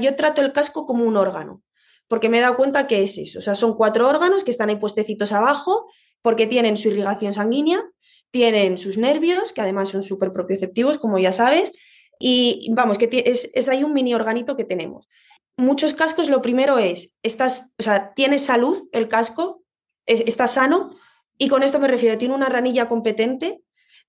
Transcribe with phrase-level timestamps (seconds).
[0.00, 1.62] yo trato el casco como un órgano,
[2.08, 3.38] porque me he dado cuenta que es eso.
[3.38, 5.86] O sea, son cuatro órganos que están ahí puestecitos abajo,
[6.22, 7.82] porque tienen su irrigación sanguínea,
[8.30, 11.72] tienen sus nervios, que además son súper propioceptivos, como ya sabes,
[12.18, 15.08] y vamos, que es, es ahí un mini organito que tenemos.
[15.56, 19.62] Muchos cascos, lo primero es, estás, o sea, tienes salud el casco,
[20.06, 20.96] está sano,
[21.38, 23.62] y con esto me refiero, tiene una ranilla competente,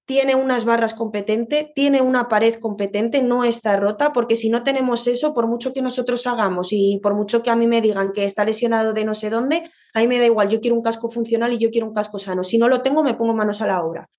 [0.07, 5.05] tiene unas barras competente, tiene una pared competente, no está rota, porque si no tenemos
[5.05, 8.23] eso, por mucho que nosotros hagamos y por mucho que a mí me digan que
[8.23, 11.09] está lesionado de no sé dónde, a mí me da igual, yo quiero un casco
[11.09, 12.43] funcional y yo quiero un casco sano.
[12.43, 14.09] Si no lo tengo, me pongo manos a la obra.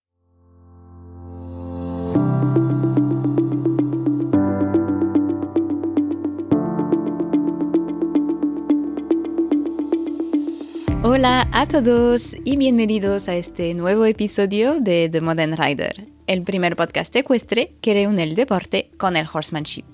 [11.11, 16.77] Hola a todos y bienvenidos a este nuevo episodio de The Modern Rider, el primer
[16.77, 19.87] podcast ecuestre que reúne el deporte con el horsemanship.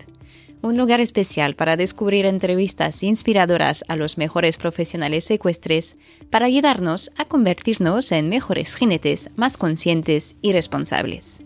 [0.61, 5.97] Un lugar especial para descubrir entrevistas inspiradoras a los mejores profesionales ecuestres
[6.31, 11.45] para ayudarnos a convertirnos en mejores jinetes más conscientes y responsables.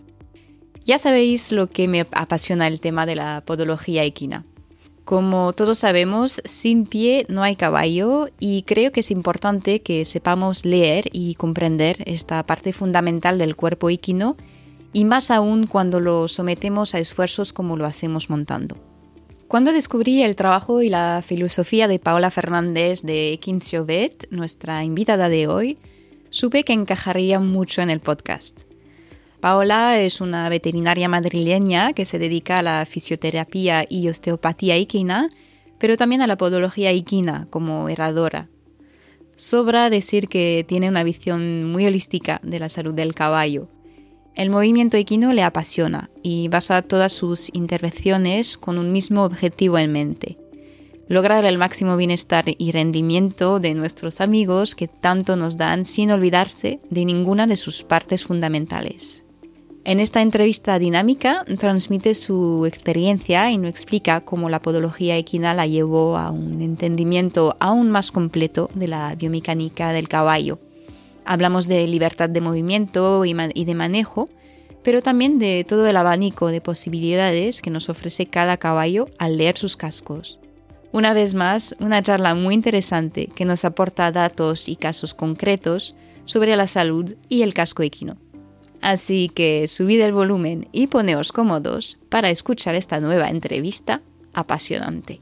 [0.86, 4.46] Ya sabéis lo que me apasiona el tema de la podología equina
[5.08, 10.66] como todos sabemos, sin pie no hay caballo y creo que es importante que sepamos
[10.66, 14.36] leer y comprender esta parte fundamental del cuerpo equino
[14.92, 18.76] y más aún cuando lo sometemos a esfuerzos como lo hacemos montando.
[19.46, 25.46] Cuando descubrí el trabajo y la filosofía de Paola Fernández de Equincio-Vet, nuestra invitada de
[25.46, 25.78] hoy,
[26.28, 28.67] supe que encajaría mucho en el podcast.
[29.40, 35.28] Paola es una veterinaria madrileña que se dedica a la fisioterapia y osteopatía equina,
[35.78, 38.48] pero también a la podología equina como herradora.
[39.36, 43.68] Sobra decir que tiene una visión muy holística de la salud del caballo.
[44.34, 49.92] El movimiento equino le apasiona y basa todas sus intervenciones con un mismo objetivo en
[49.92, 50.36] mente.
[51.06, 56.80] Lograr el máximo bienestar y rendimiento de nuestros amigos que tanto nos dan sin olvidarse
[56.90, 59.24] de ninguna de sus partes fundamentales.
[59.88, 65.66] En esta entrevista dinámica transmite su experiencia y nos explica cómo la podología equina la
[65.66, 70.58] llevó a un entendimiento aún más completo de la biomecánica del caballo.
[71.24, 74.28] Hablamos de libertad de movimiento y de manejo,
[74.82, 79.56] pero también de todo el abanico de posibilidades que nos ofrece cada caballo al leer
[79.56, 80.38] sus cascos.
[80.92, 85.96] Una vez más, una charla muy interesante que nos aporta datos y casos concretos
[86.26, 88.18] sobre la salud y el casco equino.
[88.80, 94.02] Así que subid el volumen y poneos cómodos para escuchar esta nueva entrevista
[94.34, 95.20] apasionante.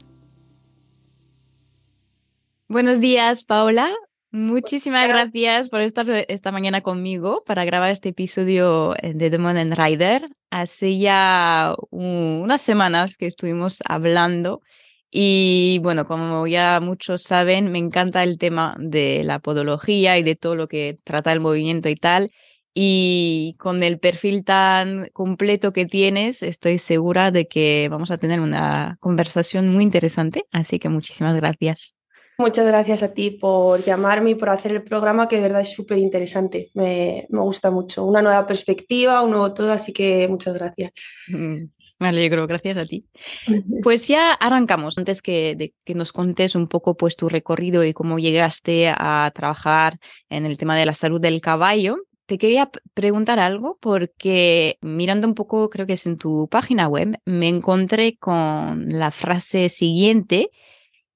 [2.67, 3.93] Buenos días, Paola.
[4.31, 10.29] Muchísimas gracias por estar esta mañana conmigo para grabar este episodio de The and Rider.
[10.49, 14.61] Hace ya unas semanas que estuvimos hablando
[15.09, 20.35] y bueno, como ya muchos saben, me encanta el tema de la podología y de
[20.35, 22.31] todo lo que trata el movimiento y tal
[22.79, 28.39] y con el perfil tan completo que tienes, estoy segura de que vamos a tener
[28.39, 30.45] una conversación muy interesante.
[30.51, 31.95] Así que muchísimas gracias.
[32.37, 35.73] Muchas gracias a ti por llamarme y por hacer el programa, que de verdad es
[35.73, 36.69] súper interesante.
[36.75, 38.05] Me, me, gusta mucho.
[38.05, 40.91] Una nueva perspectiva, un nuevo todo, así que muchas gracias.
[41.29, 41.63] Mm,
[41.97, 43.07] me alegro, gracias a ti.
[43.81, 44.99] Pues ya arrancamos.
[44.99, 49.31] Antes que, de, que nos contes un poco pues, tu recorrido y cómo llegaste a
[49.33, 49.97] trabajar
[50.29, 55.33] en el tema de la salud del caballo, te quería preguntar algo porque mirando un
[55.33, 60.51] poco, creo que es en tu página web, me encontré con la frase siguiente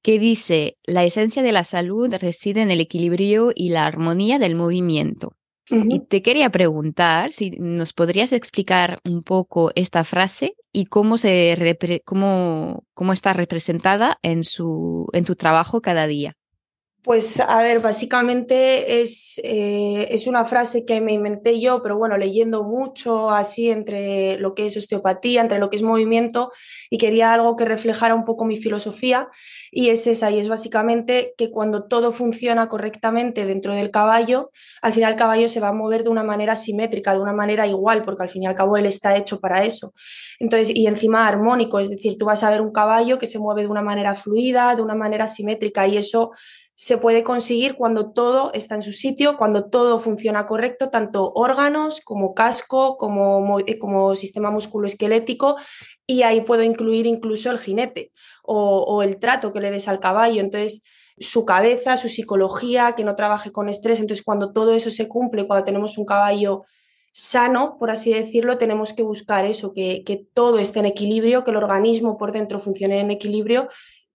[0.02, 4.56] que dice, la esencia de la salud reside en el equilibrio y la armonía del
[4.56, 5.34] movimiento.
[5.70, 12.02] Y te quería preguntar si nos podrías explicar un poco esta frase y cómo, se
[12.04, 16.36] cómo, cómo está representada en, su, en tu trabajo cada día.
[17.04, 22.16] Pues a ver, básicamente es, eh, es, una frase que me inventé yo, pero bueno,
[22.16, 26.52] leyendo mucho así entre lo que es osteopatía, entre lo que es movimiento,
[26.92, 29.30] y quería algo que reflejara un poco mi filosofía,
[29.72, 34.52] y es esa, y es básicamente que cuando todo funciona correctamente dentro del caballo,
[34.84, 37.66] al final el caballo se va a mover de una manera simétrica, de una manera
[37.66, 39.96] igual, porque al fin y al cabo él está hecho para eso.
[40.38, 43.64] Entonces, y encima armónico, es decir, tú vas a ver un caballo que se mueve
[43.64, 46.32] de una manera fluida, de una manera simétrica, y eso
[46.82, 52.02] se puede conseguir cuando todo está en su sitio, cuando todo funciona correcto, tanto órganos
[52.02, 55.58] como casco, como, eh, como sistema musculoesquelético,
[56.08, 58.12] y ahí puedo incluir incluso el jinete
[58.42, 60.42] o, el trato que le des al caballo.
[60.42, 60.82] Entonces,
[61.20, 64.00] su cabeza, su psicología, que no trabaje con estrés.
[64.00, 66.64] Entonces, cuando todo eso se cumple, cuando tenemos un caballo
[67.12, 71.52] sano, por así decirlo, tenemos que buscar eso, que, que todo esté en equilibrio, que
[71.52, 73.70] el organismo por dentro funcione en equilibrio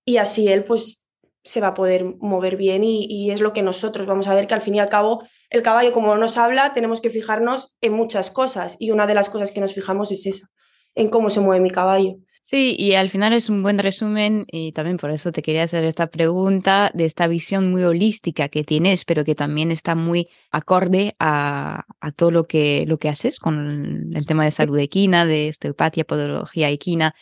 [0.05, 1.06] y así él pues
[1.47, 4.55] se va a poder mover bien y, es lo que nosotros vamos a ver que
[4.55, 8.31] al fin y al cabo el caballo como nos habla tenemos que fijarnos en muchas
[8.31, 10.49] cosas y una de las cosas que nos fijamos es esa,
[10.97, 12.17] en cómo se mueve mi caballo.
[12.43, 15.85] Sí, y al final es un buen resumen y también por eso te quería hacer
[15.85, 21.17] esta pregunta de esta visión muy holística que tienes, pero que también está muy acorde
[21.19, 21.85] a,
[22.17, 26.71] todo lo que, lo que haces con el tema de salud equina, de osteopatía, podología
[26.71, 27.15] equina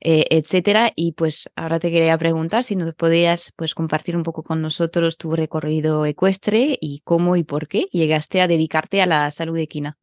[0.00, 0.92] eh, etcétera.
[0.94, 5.16] Y pues ahora te quería preguntar si nos podías pues compartir un poco con nosotros
[5.16, 9.98] tu recorrido ecuestre y cómo y por qué llegaste a dedicarte a la salud equina.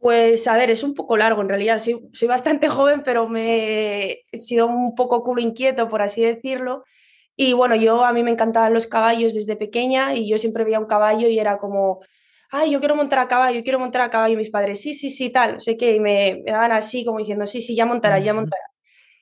[0.00, 1.78] Pues a ver, es un poco largo en realidad.
[1.78, 6.84] Soy, soy bastante joven, pero me he sido un poco culo inquieto, por así decirlo.
[7.36, 10.80] Y bueno, yo a mí me encantaban los caballos desde pequeña y yo siempre veía
[10.80, 12.00] un caballo y era como,
[12.52, 14.34] ay, yo quiero montar a caballo, quiero montar a caballo.
[14.34, 17.46] Y mis padres, sí, sí, sí, tal, sé que me, me daban así como diciendo,
[17.46, 18.70] sí, sí, ya montarás, ya montarás.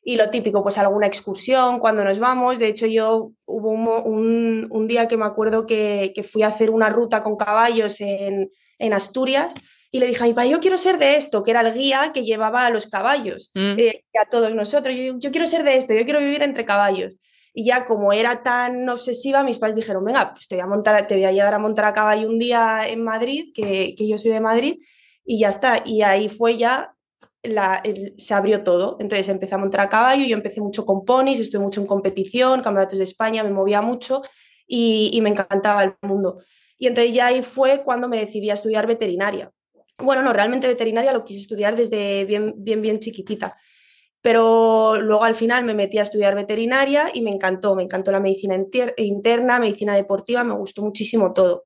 [0.02, 2.58] Y lo típico, pues alguna excursión cuando nos vamos.
[2.58, 6.70] De hecho, yo hubo un, un, día que me acuerdo que, que, fui a hacer
[6.70, 9.54] una ruta con caballos en, en, Asturias
[9.92, 12.12] y le dije a mi padre, yo quiero ser de esto, que era el guía
[12.12, 13.78] que llevaba a los caballos, mm.
[13.78, 14.96] eh, a todos nosotros.
[14.96, 17.20] Yo, yo quiero ser de esto, yo quiero vivir entre caballos.
[17.52, 21.06] Y ya como era tan obsesiva, mis padres dijeron, venga, pues te voy a, montar,
[21.06, 24.18] te voy a llevar a montar a caballo un día en Madrid, que, que yo
[24.18, 24.76] soy de Madrid,
[25.24, 25.82] y ya está.
[25.84, 26.94] Y ahí fue ya,
[27.42, 28.96] se abrió todo.
[29.00, 32.62] Entonces empecé a montar a caballo, yo empecé mucho con ponis, estuve mucho en competición,
[32.62, 34.22] campeonatos de España, me movía mucho
[34.66, 36.38] y, y me encantaba el mundo.
[36.78, 39.52] Y entonces ya ahí fue cuando me decidí a estudiar veterinaria.
[39.98, 43.56] Bueno, no, realmente veterinaria lo quise estudiar desde bien, bien, bien chiquitita.
[44.22, 48.20] Pero luego al final me metí a estudiar veterinaria y me encantó, me encantó la
[48.20, 48.54] medicina
[48.96, 51.64] interna, medicina deportiva, me gustó muchísimo todo.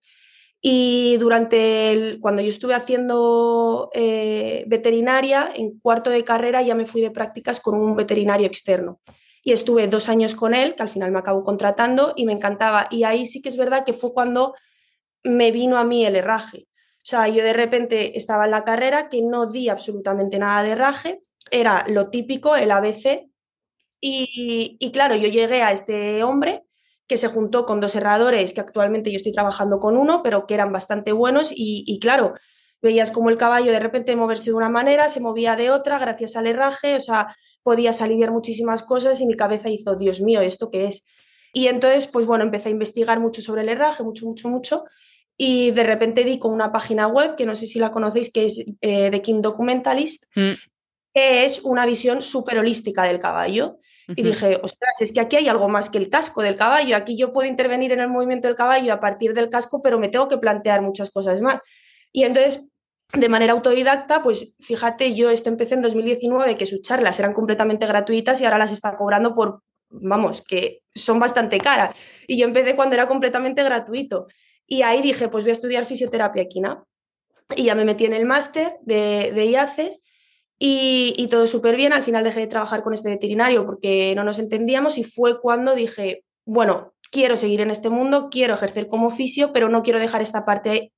[0.66, 6.86] Y durante el, cuando yo estuve haciendo eh, veterinaria, en cuarto de carrera ya me
[6.86, 8.98] fui de prácticas con un veterinario externo.
[9.42, 12.86] Y estuve dos años con él, que al final me acabó contratando y me encantaba.
[12.90, 14.54] Y ahí sí que es verdad que fue cuando
[15.22, 16.66] me vino a mí el herraje.
[16.68, 20.70] O sea, yo de repente estaba en la carrera que no di absolutamente nada de
[20.70, 21.20] herraje
[21.50, 23.30] era lo típico, el ABC.
[24.00, 26.64] Y, claro, yo llegué a este hombre
[27.06, 30.54] que se juntó con dos herradores, que actualmente yo estoy trabajando con uno, pero que
[30.54, 32.34] eran bastante buenos y, claro,
[32.82, 36.36] veías como el caballo de repente moverse de una manera, se movía de otra gracias
[36.36, 40.70] al herraje, o sea, podías aliviar muchísimas cosas y mi cabeza hizo, Dios mío, ¿esto
[40.70, 41.06] qué es?
[41.54, 44.84] Y entonces, pues bueno, empecé a investigar mucho sobre el herraje, mucho, mucho, mucho,
[45.38, 48.44] y de repente di con una página web, que no sé si la conocéis, que
[48.44, 50.73] es eh, The King Documentalist, mm
[51.14, 53.78] es una visión súper holística del caballo.
[54.08, 56.96] Y dije, ostras, es que aquí hay algo más que el casco del caballo.
[56.96, 60.08] Aquí yo puedo intervenir en el movimiento del caballo a partir del casco, pero me
[60.08, 61.60] tengo que plantear muchas cosas más.
[62.12, 62.68] Y entonces,
[63.14, 67.86] de manera autodidacta, pues fíjate, yo esto empecé en 2019, que sus charlas eran completamente
[67.86, 71.96] gratuitas y ahora las está cobrando por, vamos, que son bastante caras.
[72.26, 74.26] Y yo empecé cuando era completamente gratuito.
[74.66, 76.84] Y ahí dije, pues voy a estudiar fisioterapia equina.
[77.56, 80.02] Y ya me metí en el máster de, de IACES
[80.66, 81.92] y, todo súper bien.
[81.92, 85.74] Al final dejé de trabajar con este veterinario porque no nos entendíamos y fue cuando
[85.74, 90.22] dije, bueno, quiero seguir en este mundo, quiero ejercer como oficio, pero no quiero dejar
[90.22, 90.92] esta parte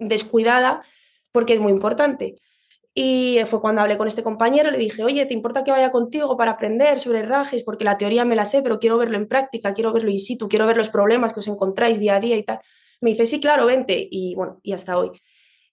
[0.00, 0.82] descuidada
[1.30, 2.36] porque es muy importante.
[2.92, 6.36] Y fue cuando hablé con este compañero, le dije, oye, ¿te importa que vaya contigo
[6.36, 7.62] para aprender sobre rajes?
[7.62, 10.48] Porque la teoría me la sé, pero quiero verlo en práctica, quiero verlo in situ,
[10.48, 12.58] quiero ver los problemas que os encontráis día a día y tal.
[13.00, 14.08] Me dice, sí, claro, vente.
[14.10, 15.10] Y bueno, y hasta hoy.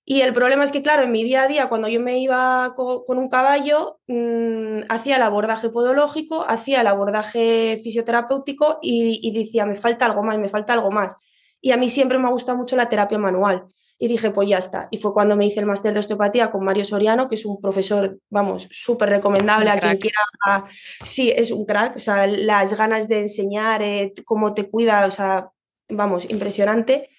[0.06, 2.74] Y el problema es que, claro, en mi día a día, cuando yo me iba
[2.76, 9.76] con, un caballo, mm, hacía el abordaje podológico, hacía el abordaje fisioterapéutico y, decía, me
[9.76, 11.16] falta algo más, me falta algo más.
[11.62, 13.66] Y a mí siempre me ha gustado mucho la terapia manual.
[13.98, 14.90] Y dije, pues ya está.
[14.92, 17.62] Y fue cuando me hice el máster de osteopatía con Mario Soriano, que es un
[17.62, 20.66] profesor, vamos, súper recomendable a quien quiera.
[21.06, 21.96] Sí, es un crack.
[21.96, 25.52] O sea, las ganas de enseñar, eh, cómo te cuida, o sea,
[25.88, 27.10] vamos, impresionante.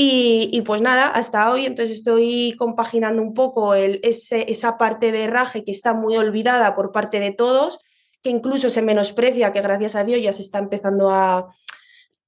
[0.00, 5.64] Y, pues nada, hasta hoy entonces estoy compaginando un poco el, esa parte de raje
[5.64, 7.80] que está muy olvidada por parte de todos,
[8.22, 11.48] que incluso se menosprecia, que gracias a Dios ya se está empezando a,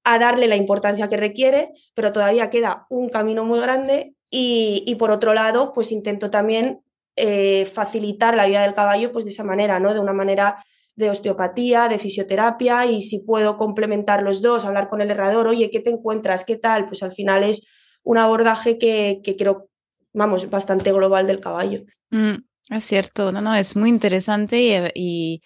[0.04, 5.32] darle la importancia que requiere, pero todavía queda un camino muy grande y, por otro
[5.32, 6.80] lado, pues intento también
[7.14, 9.94] eh, facilitar la vida del caballo pues de esa manera, ¿no?
[9.94, 10.56] De una manera
[11.00, 15.70] de osteopatía, de fisioterapia y si puedo complementar los dos, hablar con el herrador, oye,
[15.70, 16.44] ¿qué te encuentras?
[16.44, 16.86] ¿Qué tal?
[16.86, 17.66] Pues al final es
[18.04, 19.68] un abordaje que, creo,
[20.12, 21.82] vamos, bastante global del caballo.
[22.10, 22.36] Mm,
[22.70, 25.42] es cierto, no, no, es muy interesante y,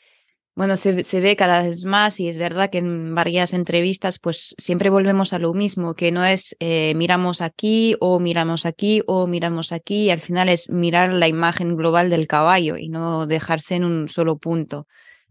[0.57, 4.89] bueno, se, ve cada vez más y es verdad que en varias entrevistas pues siempre
[4.89, 9.73] volvemos a lo mismo, que no es eh, miramos aquí o miramos aquí o miramos
[9.73, 13.85] aquí, y al final es mirar la imagen global del caballo y no dejarse en
[13.85, 14.87] un solo punto.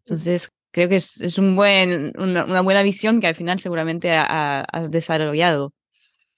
[0.05, 5.73] Entonces, creo que es, un buen, una, buena visión que al final seguramente has desarrollado.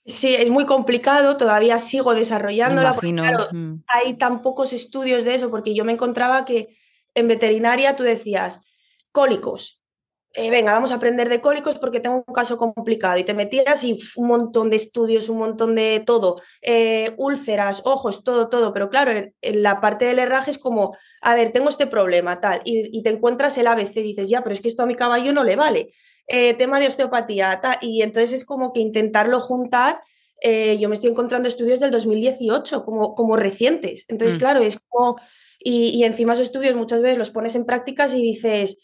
[0.06, 2.94] Sí, es muy complicado, todavía sigo desarrollándola.
[2.94, 3.84] Porque, mm.
[3.88, 6.78] hay tan pocos estudios de eso, porque yo me encontraba que
[7.16, 8.68] en veterinaria tú decías,
[9.12, 9.82] cólicos.
[10.38, 13.86] Eh, venga, vamos a aprender de cólicos porque tengo un caso complicado y te metías
[13.86, 18.89] y un montón de estudios, un montón de todo, eh, úlceras, ojos, todo, todo, pero
[18.89, 23.01] claro, en, la parte del herraje es como, a ver, tengo este problema, tal, y,
[23.01, 25.56] te encuentras el ABC, dices, ya, pero es que esto a mi caballo no le
[25.56, 25.94] vale,
[26.27, 30.01] eh, tema de osteopatía, tal, y entonces es como que intentarlo juntar.
[30.44, 34.06] yo me estoy encontrando estudios del 2018 como, como recientes.
[34.10, 34.39] Entonces, mm.
[34.39, 35.18] claro, es como.
[35.60, 38.77] Y, y encima esos estudios muchas veces los pones en prácticas y dices,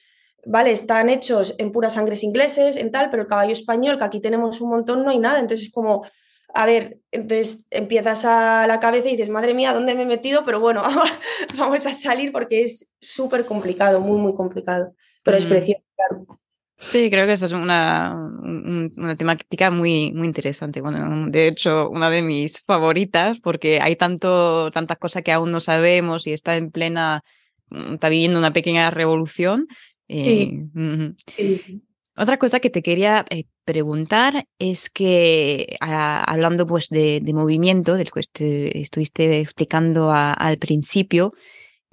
[0.45, 4.21] vale, están hechos en puras sangres ingleses, en tal, pero el caballo español, que aquí
[4.21, 5.39] tenemos un montón, no hay nada.
[5.39, 6.03] Entonces es como,
[6.53, 10.43] a ver, entonces empiezas a la cabeza y dices, madre mía, ¿dónde me he metido?
[10.45, 10.83] Pero bueno,
[11.57, 14.93] vamos a salir porque es súper complicado, muy, muy complicado.
[15.23, 16.39] Pero es precioso, claro.
[16.77, 18.15] Sí, creo que eso es una,
[18.97, 20.81] una temática muy, muy interesante.
[20.81, 25.59] Bueno, de hecho, una de mis favoritas, porque hay tanto, tantas cosas que aún no
[25.59, 27.23] sabemos y está en plena,
[27.69, 29.67] está viviendo una pequeña revolución
[30.11, 30.69] Sí.
[31.37, 31.81] Eh,
[32.17, 38.11] Otra cosa que te quería eh, preguntar es que ah, hablando pues de, movimiento, del
[38.11, 41.33] que estuviste explicando al principio,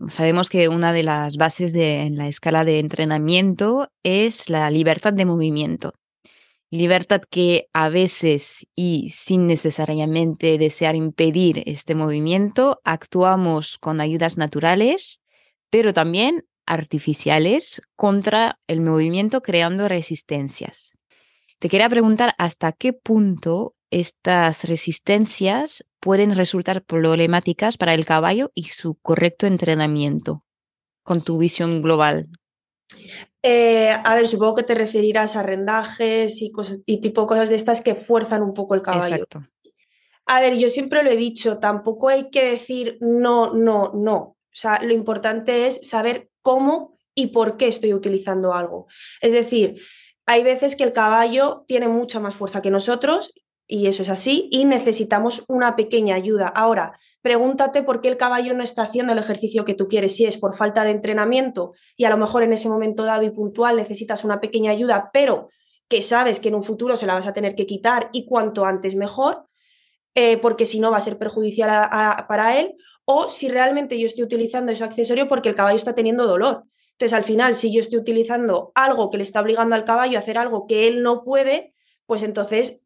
[0.09, 5.13] sabemos que una de las bases de, en la escala de entrenamiento es la libertad
[5.13, 5.95] de movimiento.
[6.71, 15.23] Libertad que a veces y sin necesariamente desear impedir este movimiento, actuamos con ayudas naturales,
[15.71, 20.99] pero también artificiales contra el movimiento creando resistencias.
[21.59, 28.65] Te quería preguntar hasta qué punto estas resistencias pueden resultar problemáticas para el caballo y
[28.65, 30.45] su correcto entrenamiento,
[31.03, 32.29] con tu visión global.
[33.43, 37.57] Eh, a ver, supongo que te referirás a rendajes y, cosas, y tipo cosas de
[37.57, 39.15] estas que fuerzan un poco el caballo.
[39.17, 39.43] Exacto.
[40.27, 44.17] A ver, yo siempre lo he dicho, tampoco hay que decir no, no, no.
[44.59, 48.87] O sea, lo importante es saber cómo y por qué estoy utilizando algo.
[49.21, 49.83] Es decir,
[50.25, 53.35] hay veces que el caballo tiene mucha más fuerza que nosotros
[53.67, 56.49] y eso es así, y necesitamos una pequeña ayuda.
[56.49, 60.25] Ahora, pregúntate por qué el caballo no está haciendo el ejercicio que tú quieres, si
[60.25, 63.77] es por falta de entrenamiento y a lo mejor en ese momento dado y puntual
[63.77, 65.49] necesitas una pequeña ayuda, pero
[65.87, 68.65] que sabes que en un futuro se la vas a tener que quitar y cuanto
[68.65, 69.48] antes mejor,
[70.15, 71.89] eh, porque si no va a ser perjudicial
[72.29, 76.27] para él, o si realmente yo estoy utilizando ese accesorio porque el caballo está teniendo
[76.27, 76.65] dolor.
[76.93, 80.21] Entonces, al final, si yo estoy utilizando algo que le está obligando al caballo a
[80.21, 81.75] hacer algo que él no puede,
[82.07, 82.83] pues entonces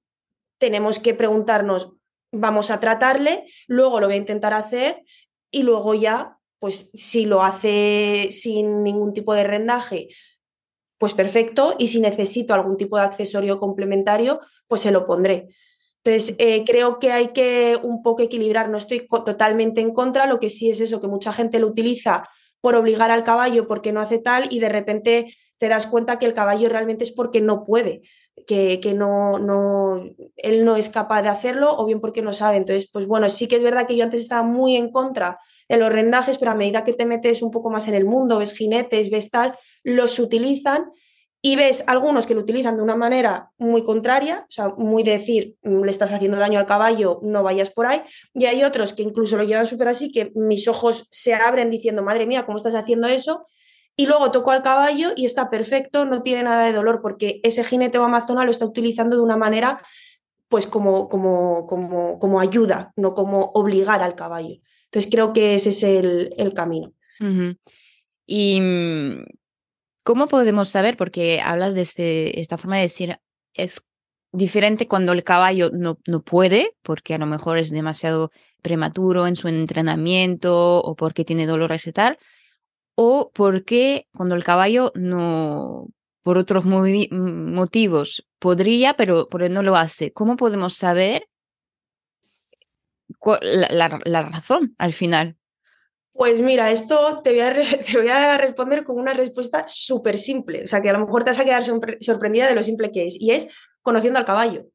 [0.59, 1.93] tenemos que preguntarnos,
[2.31, 5.02] vamos a tratarle, luego lo voy a intentar hacer
[5.50, 10.09] y luego ya, pues si lo hace sin ningún tipo de rendaje,
[10.99, 15.49] pues perfecto, y si necesito algún tipo de accesorio complementario, pues se lo pondré.
[16.05, 20.41] Entonces, eh, creo que hay que un poco equilibrar, no estoy totalmente en contra, lo
[20.41, 22.25] que sí es eso, que mucha gente lo utiliza
[22.61, 25.27] por obligar al caballo porque no hace tal y de repente
[25.59, 28.03] te das cuenta que el caballo realmente es porque no puede,
[28.49, 30.03] que, que no, no,
[30.37, 32.57] él no es capaz de hacerlo o bien porque no sabe.
[32.57, 35.77] Entonces, pues bueno, sí que es verdad que yo antes estaba muy en contra de
[35.77, 38.55] los rendajes, pero a medida que te metes un poco más en el mundo, ves
[38.55, 40.91] jinetes, ves tal, los utilizan
[41.45, 45.57] y ves algunos que lo utilizan de una manera muy contraria, o sea, muy decir,
[45.65, 48.01] mm, le estás haciendo daño al caballo, no vayas por ahí,
[48.33, 52.05] y hay otros que incluso lo llevan súper así, que mis ojos se abren diciendo,
[52.05, 53.47] madre mía, ¿cómo estás haciendo eso?
[53.97, 57.65] Y luego toco al caballo y está perfecto, no tiene nada de dolor, porque ese
[57.65, 59.83] jinete o amazona lo está utilizando de una manera,
[60.49, 64.61] pues como, como, como, como ayuda, no como obligar al caballo.
[64.85, 66.93] Entonces creo que ese es el, camino.
[68.27, 69.25] Y mm,
[70.03, 70.97] ¿Cómo podemos saber?
[70.97, 73.19] Porque hablas de este, esta forma de decir,
[73.55, 73.83] es
[74.33, 78.31] diferente cuando el caballo no, no puede, porque a lo mejor es demasiado
[78.63, 82.19] prematuro en su entrenamiento o porque tiene dolores y tal,
[82.95, 85.89] o porque cuando el caballo no,
[86.23, 90.13] por otros motivos, podría, pero, pero no lo hace.
[90.13, 91.29] ¿Cómo podemos saber
[93.71, 95.37] la razón al final?
[96.12, 97.52] Pues mira, esto te voy a,
[97.87, 101.25] te voy a responder con una respuesta súper simple, o sea que a lo mejor
[101.25, 103.49] te vas a quedar sorprendida de lo simple que es, y es
[103.83, 104.66] conociendo al caballo.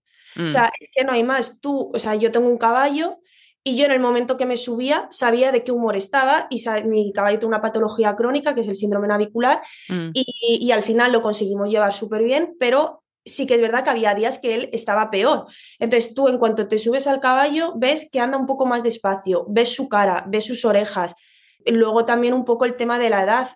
[0.45, 0.71] O sea, mm.
[0.79, 1.59] es que no hay más.
[1.59, 3.19] Tú, o sea, yo tengo un caballo
[3.63, 7.11] y yo en el momento que me subía sabía de qué humor estaba y mi
[7.11, 10.11] caballo tiene una patología crónica que es el síndrome navicular mm.
[10.13, 14.15] y, al final lo conseguimos llevar súper bien, pero sí que es verdad que había
[14.15, 15.47] días que él estaba peor.
[15.79, 19.45] Entonces tú en cuanto te subes al caballo ves que anda un poco más despacio,
[19.49, 21.15] ves su cara, ves sus orejas.
[21.71, 23.49] Luego también un poco el tema de la edad.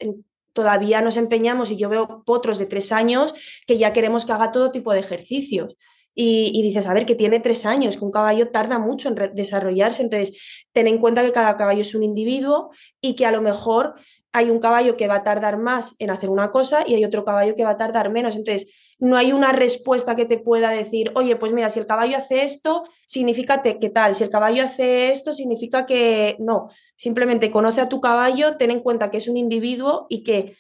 [0.54, 3.34] Todavía nos empeñamos y yo veo potros de tres años
[3.66, 5.78] que ya queremos que haga todo tipo de ejercicios
[6.14, 10.04] y, dices, a ver, que tiene tres años, que un caballo tarda mucho en desarrollarse,
[10.04, 13.96] entonces ten en cuenta que cada caballo es un individuo y que a lo mejor
[14.34, 17.26] hay un caballo que va a tardar más en hacer una cosa y hay otro
[17.26, 18.36] caballo que va a tardar menos.
[18.36, 18.68] Entonces,
[19.02, 22.44] no hay una respuesta que te pueda decir, oye, pues mira, si el caballo hace
[22.44, 26.70] esto, significa que tal, si el caballo hace esto, significa que no.
[26.96, 30.56] Simplemente conoce a tu caballo, ten en cuenta que es un individuo y que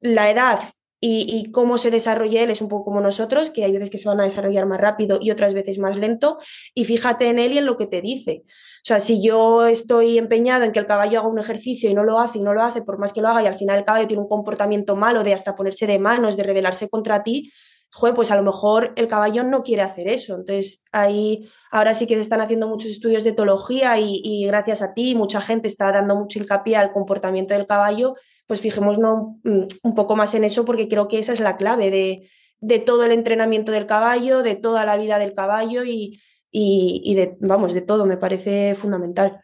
[0.00, 0.60] la edad
[1.00, 4.08] y, cómo se desarrolla él es un poco como nosotros, que hay veces que se
[4.08, 6.38] van a desarrollar más rápido y otras veces más lento,
[6.74, 8.44] y fíjate en él y en lo que te dice.
[8.78, 12.04] O sea, si yo estoy empeñado en que el caballo haga un ejercicio y no
[12.04, 13.84] lo hace y no lo hace, por más que lo haga, y al final el
[13.84, 17.52] caballo tiene un comportamiento malo de hasta ponerse de manos, de rebelarse contra ti,
[17.90, 20.34] joder, pues a lo mejor el caballo no quiere hacer eso.
[20.34, 24.82] Entonces, ahí ahora sí que se están haciendo muchos estudios de etología y, y gracias
[24.82, 28.14] a ti mucha gente está dando mucho hincapié al comportamiento del caballo
[28.48, 28.98] pues fijémonos
[29.44, 33.04] mm, un poco más en eso porque creo que esa es la clave de, todo
[33.04, 36.18] el entrenamiento del caballo, de toda la vida del caballo y,
[36.52, 39.40] de, vamos, de todo, me parece fundamental.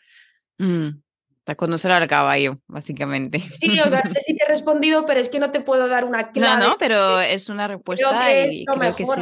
[0.58, 1.00] Mm,
[1.44, 3.40] para conocer al caballo, básicamente.
[3.60, 5.88] Sí, o sea, no sé si te he respondido, pero es que no te puedo
[5.88, 6.62] dar una clave.
[6.62, 9.12] No, no, pero es una respuesta y creo que sí,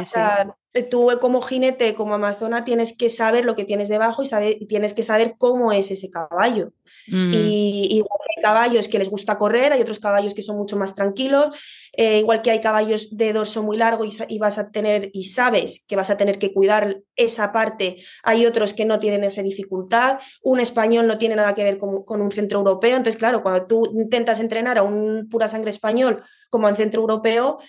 [0.89, 4.93] Tú como jinete, como amazona, tienes que saber lo que tienes debajo y, saber, tienes
[4.93, 6.73] que saber cómo es ese caballo.
[7.07, 7.33] Mm.
[7.33, 10.95] Y igual hay caballos que les gusta correr, hay otros caballos que son mucho más
[10.95, 11.55] tranquilos,
[11.95, 15.85] eh, igual que hay caballos de dorso muy largo y, vas a tener, y sabes
[15.87, 20.19] que vas a tener que cuidar esa parte, hay otros que no tienen esa dificultad,
[20.41, 23.67] un español no tiene nada que ver con, con un centro europeo, entonces claro, cuando
[23.67, 27.59] tú intentas entrenar a un pura sangre español como en centro europeo,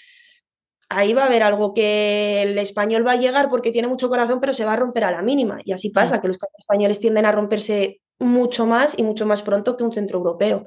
[0.94, 4.40] ahí va a haber algo que el español va a llegar porque tiene mucho corazón,
[4.40, 5.60] pero se va a romper a la mínima.
[5.64, 6.20] Y así pasa, mm.
[6.20, 10.18] que los españoles tienden a romperse mucho más y mucho más pronto que un centro
[10.18, 10.66] europeo.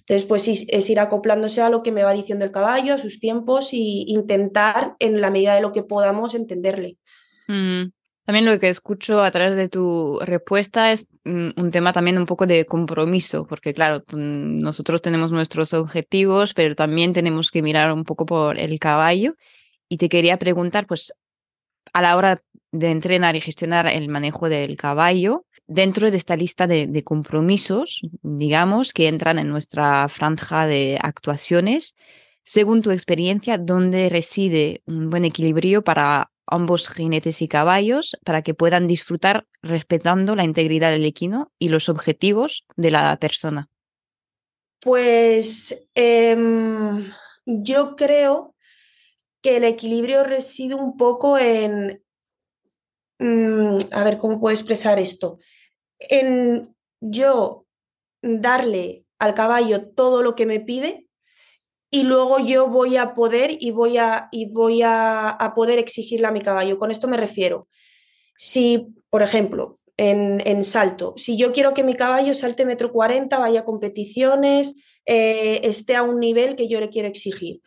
[0.00, 3.20] Entonces, pues es ir acoplándose a lo que me va diciendo el caballo, a sus
[3.20, 6.96] tiempos y intentar, en la medida de lo que podamos, entenderle.
[7.46, 7.90] Mm.
[8.28, 12.26] También lo que escucho a través de tu respuesta es mm, un tema también un
[12.26, 18.04] poco de compromiso, porque claro, nosotros tenemos nuestros objetivos, pero también tenemos que mirar un
[18.04, 19.34] poco por el caballo
[19.88, 21.12] y te quería preguntar, pues
[21.92, 26.66] a la hora de entrenar y gestionar el manejo del caballo, dentro de esta lista
[26.66, 31.94] de, compromisos, digamos, que entran en nuestra franja de actuaciones,
[32.42, 38.54] según tu experiencia, ¿dónde reside un buen equilibrio para ambos jinetes y caballos para que
[38.54, 43.68] puedan disfrutar respetando la integridad del equino y los objetivos de la persona?
[44.80, 47.10] Pues em,
[47.44, 48.54] yo creo
[49.42, 52.02] que el equilibrio reside un poco en,
[53.18, 55.38] mm, a ver, ¿cómo puedo expresar esto?
[55.98, 57.66] En yo
[58.22, 61.08] darle al caballo todo lo que me pide
[61.90, 66.32] y luego yo voy a poder y voy a, y voy a, poder exigirle a
[66.32, 66.78] mi caballo.
[66.78, 67.68] Con esto me refiero.
[68.36, 71.14] Si, por ejemplo, en, en, salto.
[71.16, 74.74] Si yo quiero que mi caballo salte metro 40, vaya a competiciones,
[75.06, 77.62] eh, esté a un nivel que yo le quiero exigir.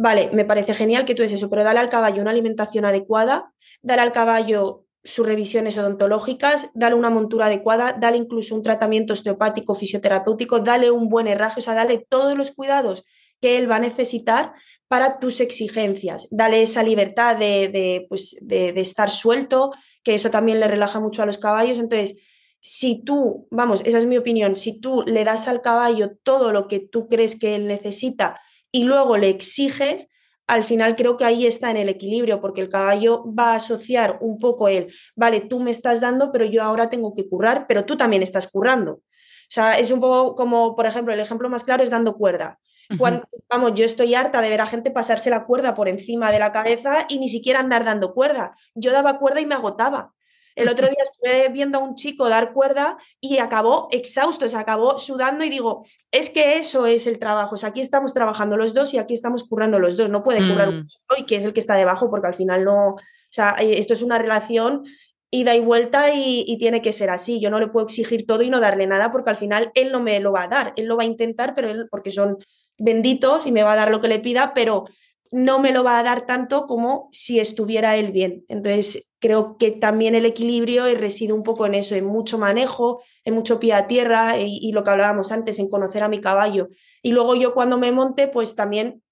[0.00, 3.52] Vale, me parece genial que tú es eso, pero dale al caballo una alimentación adecuada,
[3.82, 9.74] dale al caballo sus revisiones odontológicas, dale una montura adecuada, dale incluso un tratamiento osteopático,
[9.74, 13.04] fisioterapéutico, dale un buen herraje, o sea, dale todos los cuidados
[13.40, 14.52] que él va a necesitar
[14.86, 16.28] para tus exigencias.
[16.30, 19.72] Dale esa libertad de, pues, de, de estar suelto,
[20.04, 21.80] que eso también le relaja mucho a los caballos.
[21.80, 22.20] Entonces,
[22.60, 26.68] si tú, vamos, esa es mi opinión, si tú le das al caballo todo lo
[26.68, 28.40] que tú crees que él necesita
[28.72, 30.08] y luego le exiges,
[30.46, 34.18] al final creo que ahí está en el equilibrio, porque el caballo va a asociar
[34.20, 37.84] un poco él, vale, tú me estás dando, pero yo ahora tengo que currar, pero
[37.84, 38.92] tú también estás currando.
[38.92, 42.58] O sea, es un poco como, por ejemplo, el ejemplo más claro es dando cuerda.
[42.98, 46.38] Cuando, vamos, yo estoy harta de ver a gente pasarse la cuerda por encima de
[46.38, 48.56] la cabeza y ni siquiera andar dando cuerda.
[48.74, 50.14] Yo daba cuerda y me agotaba.
[50.58, 54.98] El otro día estuve viendo a un chico dar cuerda y acabó exhausto, se acabó
[54.98, 58.74] sudando y digo, es que eso es el trabajo, o sea, aquí estamos trabajando los
[58.74, 60.74] dos y aquí estamos currando los dos, no puede currar mm.
[60.74, 62.96] uno y que es el que está debajo porque al final no, o
[63.30, 64.84] sea, eh, esto es una relación
[65.30, 67.38] ida y vuelta y, y, tiene que ser así.
[67.38, 70.00] Yo no le puedo exigir todo y no darle nada porque al final él no
[70.00, 70.72] me lo va a dar.
[70.76, 72.38] Él lo va a intentar, pero él, porque son
[72.78, 74.84] benditos y me va a dar lo que le pida, pero
[75.30, 78.44] no me lo va a dar tanto como si estuviera él bien.
[78.48, 83.34] Entonces, creo que también el equilibrio reside un poco en eso, en mucho manejo, en
[83.34, 86.68] mucho pie a tierra y, lo que hablábamos antes, en conocer a mi caballo.
[87.02, 89.02] Y luego yo cuando me monte, pues también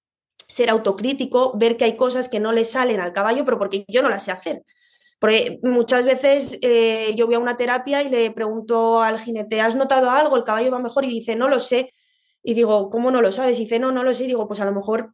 [0.47, 4.01] ser autocrítico, ver que hay cosas que no le salen al caballo, pero porque yo
[4.01, 4.63] no las sé hacer.
[5.19, 9.75] Porque muchas veces eh, yo voy a una terapia y le pregunto al jinete, ¿has
[9.75, 10.37] notado algo?
[10.37, 11.91] El caballo va mejor y dice, no lo sé.
[12.43, 13.59] Y digo, ¿cómo no lo sabes?
[13.59, 14.25] Y dice, no, no lo sé.
[14.25, 15.13] Y digo, pues a lo mejor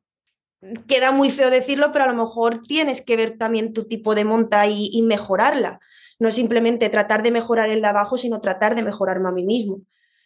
[0.88, 4.26] queda muy feo decirlo, pero a lo mejor tienes que ver también tu tipo de
[4.26, 5.80] monta y, mejorarla.
[6.20, 9.82] No simplemente tratar de mejorar el de abajo, sino tratar de mejorarme a mí mismo.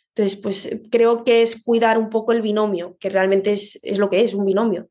[0.10, 4.10] Entonces, pues creo que es cuidar un poco el binomio, que realmente es, es lo
[4.10, 4.90] que es, un binomio.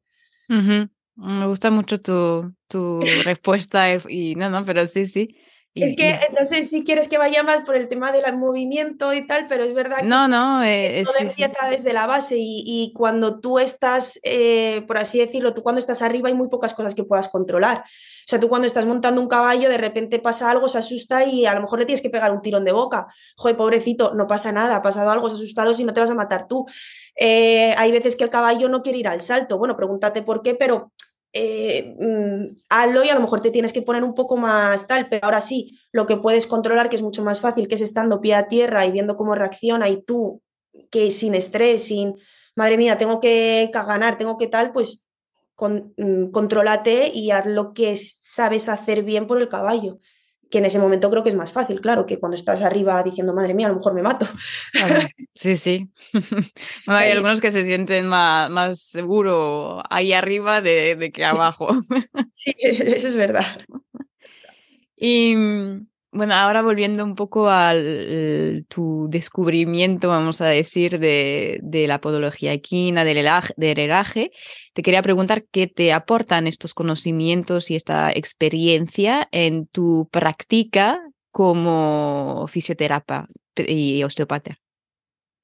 [0.49, 5.37] Me gusta mucho tu, tu respuesta y no, pero sí, sí.
[5.85, 9.27] Es que no sé si quieres que vaya más por el tema del movimiento y
[9.27, 12.93] tal, pero es verdad que no, no, eh, todo empieza desde la base y, y
[12.95, 16.95] cuando tú estás, eh, por así decirlo, tú cuando estás arriba hay muy pocas cosas
[16.95, 17.85] que puedas controlar.
[18.27, 21.47] O sea, tú cuando estás montando un caballo, de repente pasa algo, se asusta y
[21.47, 23.07] a lo mejor le tienes que pegar un tirón de boca.
[23.37, 26.11] Joder, pobrecito, no pasa nada, ha pasado algo, se ha asustado y no te vas
[26.11, 26.67] a matar tú.
[27.15, 29.59] Eh, hay veces que el caballo no quiere ir al salto.
[29.59, 30.91] Bueno, pregúntate por qué, pero
[31.39, 35.09] eh, mm, hazlo y a lo mejor te tienes que poner un poco más tal,
[35.09, 38.21] pero ahora sí, lo que puedes controlar, que es mucho más fácil, que es estando
[38.21, 40.43] pie a tierra y viendo cómo reacciona y tú,
[40.91, 42.15] que sin estrés, sin,
[42.55, 45.05] madre mía, tengo que ganar, tengo que tal, pues
[45.55, 49.99] con, mm, contrólate y haz lo que sabes hacer bien por el caballo
[50.51, 53.35] que en ese momento creo que es más fácil, claro, que cuando estás arriba diciendo,
[53.35, 54.27] madre mía, a lo mejor me mato.
[55.35, 55.91] Sí, sí.
[56.87, 61.69] hay algunos que se sienten más, más seguro ahí arriba de, de que abajo.
[62.33, 63.47] Sí, eso es verdad.
[64.99, 67.75] Y mm, bueno, ahora volviendo un poco a
[68.69, 74.31] tu descubrimiento, vamos a decir, de, la podología equina, del, herraje,
[74.73, 81.01] te quería preguntar qué te aportan estos conocimientos y esta experiencia en tu práctica
[81.31, 84.59] como fisioterapeuta y osteopata.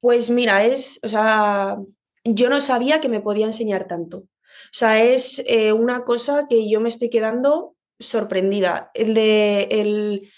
[0.01, 1.77] Pues mira, es, o sea,
[2.25, 4.19] yo no sabía que me podía enseñar tanto.
[4.19, 8.91] O sea, es eh, una cosa que yo me estoy quedando sorprendida.
[8.95, 10.33] El de el,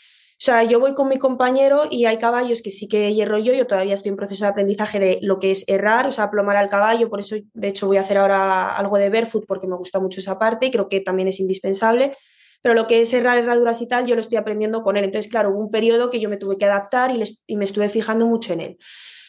[0.45, 3.67] sea, yo voy con mi compañero y hay caballos que sí que hierro yo, yo
[3.67, 6.69] todavía estoy en proceso de aprendizaje de lo que es errar, o sea, plomar al
[6.69, 10.01] caballo, por eso de hecho voy a hacer ahora algo de barefoot porque me gusta
[10.01, 12.17] mucho esa parte y creo que también es indispensable,
[12.63, 15.05] pero lo que es errar herraduras y tal, yo lo estoy aprendiendo con él.
[15.05, 17.91] Entonces, claro, hubo un periodo que yo me tuve que adaptar y, y me estuve
[17.91, 18.79] fijando mucho en él.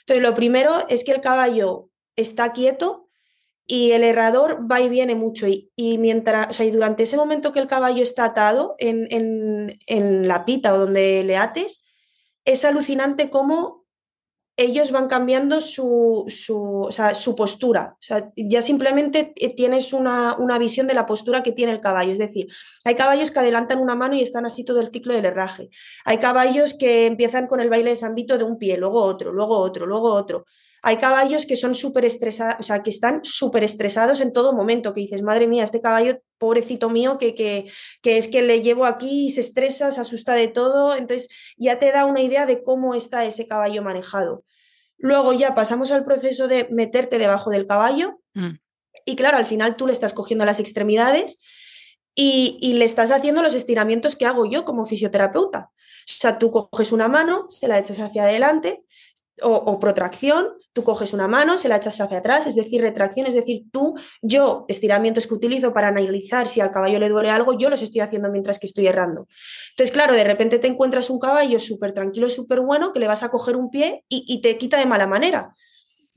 [0.02, 3.05] Entonces, lo primero es que el caballo está quieto,
[3.68, 7.52] y el herrador va y viene mucho y, mientras, o sea, y durante ese momento
[7.52, 11.84] que el caballo está atado en, en, la pita o donde le ates,
[12.46, 13.86] es alucinante cómo
[14.58, 17.98] ellos van cambiando su, su, su postura.
[18.00, 22.14] O sea, ya simplemente tienes una, una, visión de la postura que tiene el caballo.
[22.14, 22.48] Es decir,
[22.86, 25.70] hay caballos que adelantan una mano y están así todo el ciclo del herraje.
[26.06, 29.58] Hay caballos que empiezan con el baile de sambito de un pie, luego otro, luego
[29.58, 30.46] otro, luego otro.
[30.88, 34.94] Hay caballos que son súper estresados, o sea, que están súper estresados en todo momento,
[34.94, 37.66] que dices, madre mía, este caballo, pobrecito mío, que, que,
[38.04, 41.92] que es que le llevo aquí, se estresa, se asusta de todo, entonces ya te
[41.92, 44.44] da una idea de cómo está ese caballo manejado.
[45.00, 48.52] Luego ya pasamos al proceso de meterte debajo del caballo mm.
[49.06, 51.42] y claro, al final tú le estás cogiendo las extremidades
[52.14, 55.72] y, y, le estás haciendo los estiramientos que hago yo como fisioterapeuta.
[55.72, 58.84] O sea, tú coges una mano, se la echas hacia adelante,
[59.42, 63.34] o, protracción, tú coges una mano, se la echas hacia atrás, es decir, retracción, es
[63.34, 67.70] decir, tú, yo, estiramientos que utilizo para analizar si al caballo le duele algo, yo
[67.70, 69.28] los estoy haciendo mientras que estoy errando.
[69.72, 73.24] Entonces, claro, de repente te encuentras un caballo súper tranquilo, súper bueno, que le vas
[73.24, 75.54] a coger un pie y, te quita de mala manera.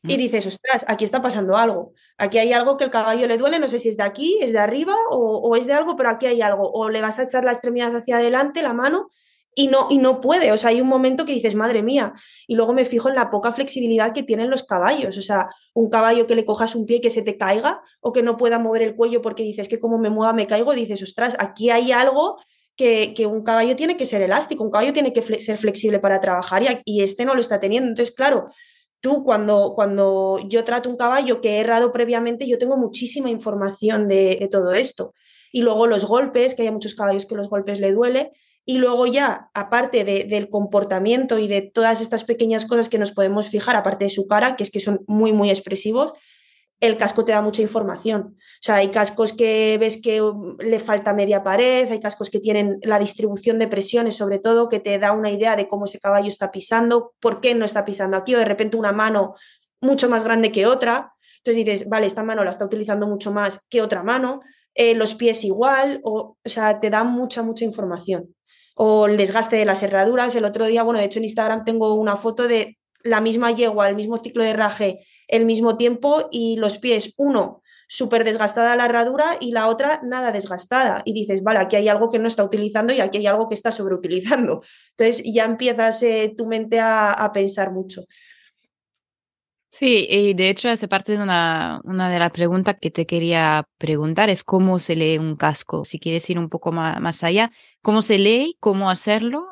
[0.04, 0.18] Y mm.
[0.18, 1.92] dices, ostras, aquí está pasando algo.
[2.18, 4.52] Aquí hay algo que el caballo le duele, no sé si es de aquí, es
[4.52, 6.70] de arriba o, o es de algo, pero aquí hay algo.
[6.70, 9.09] O le vas a echar la extremidad hacia adelante, la mano,
[9.58, 10.52] y no, y no puede.
[10.52, 12.12] O sea, hay un momento que dices, madre mía,
[12.46, 15.18] y luego me fijo en la poca flexibilidad que tienen los caballos.
[15.18, 18.22] O sea, un caballo que le cojas un pie que se te caiga o que
[18.22, 21.36] no pueda mover el cuello porque dices que como me mueva me caigo, dices, ostras,
[21.40, 22.36] aquí hay algo
[22.76, 26.62] que, un caballo tiene que ser elástico, un caballo tiene que ser flexible para trabajar
[26.62, 27.88] y, y, este no lo está teniendo.
[27.88, 28.50] Entonces, claro,
[29.00, 34.06] tú cuando, cuando yo trato un caballo que he errado previamente, yo tengo muchísima información
[34.06, 35.14] de, de todo esto.
[35.50, 38.30] Y luego los golpes, que hay muchos caballos que los golpes le duele,
[38.68, 43.48] y luego ya, aparte del comportamiento y de todas estas pequeñas cosas que nos podemos
[43.48, 46.12] fijar, aparte de su cara, que es que son muy, muy expresivos,
[46.78, 48.37] el casco te da mucha información.
[48.37, 52.40] O sea, hay cascos que ves que um, le falta media pared, hay cascos que
[52.40, 55.98] tienen la distribución de presiones, sobre todo, que te da una idea de cómo ese
[55.98, 59.33] caballo está pisando, por qué no está pisando aquí, o de repente una mano
[59.81, 61.14] mucho más grande que otra.
[61.38, 64.42] Entonces dices, vale, esta mano la está utilizando mucho más que otra mano,
[64.74, 68.35] eh, los pies igual, o, o sea, te da mucha, mucha información.
[68.80, 70.34] O el desgaste de las herraduras.
[70.36, 73.88] El otro día, bueno, de hecho en Instagram tengo una foto de la misma yegua,
[73.88, 78.84] el mismo ciclo de herraje, el mismo tiempo y los pies, uno súper desgastada la
[78.84, 81.02] herradura y la otra nada desgastada.
[81.04, 83.54] Y dices, vale, aquí hay algo que no está utilizando y aquí hay algo que
[83.54, 84.62] está sobreutilizando.
[84.96, 88.02] Entonces ya empiezas eh, tu mente a, pensar mucho.
[89.70, 93.64] Sí, y de hecho hace parte de una, una de las preguntas que te quería
[93.76, 95.85] preguntar, es cómo se lee un casco.
[95.85, 97.52] Si quieres ir un poco más, más allá,
[97.83, 98.57] ¿cómo se lee?
[98.61, 99.46] ¿Cómo hacerlo?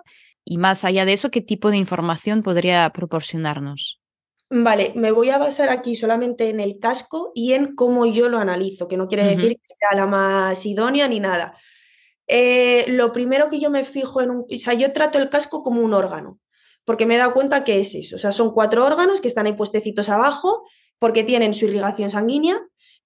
[0.44, 4.00] Y más allá de eso, ¿qué tipo de información podría proporcionarnos?
[4.48, 8.38] Vale, me voy a basar aquí solamente en el casco y en cómo yo lo
[8.38, 11.56] analizo, que no quiere decir que sea la más idónea ni nada.
[12.28, 14.38] Eh, lo primero que yo me fijo en un...
[14.42, 16.38] O sea, yo trato el casco como un órgano,
[16.86, 18.16] porque me he dado cuenta que es eso.
[18.16, 20.62] O sea, son cuatro órganos que están ahí puestecitos abajo,
[20.98, 22.58] porque tienen su irrigación sanguínea,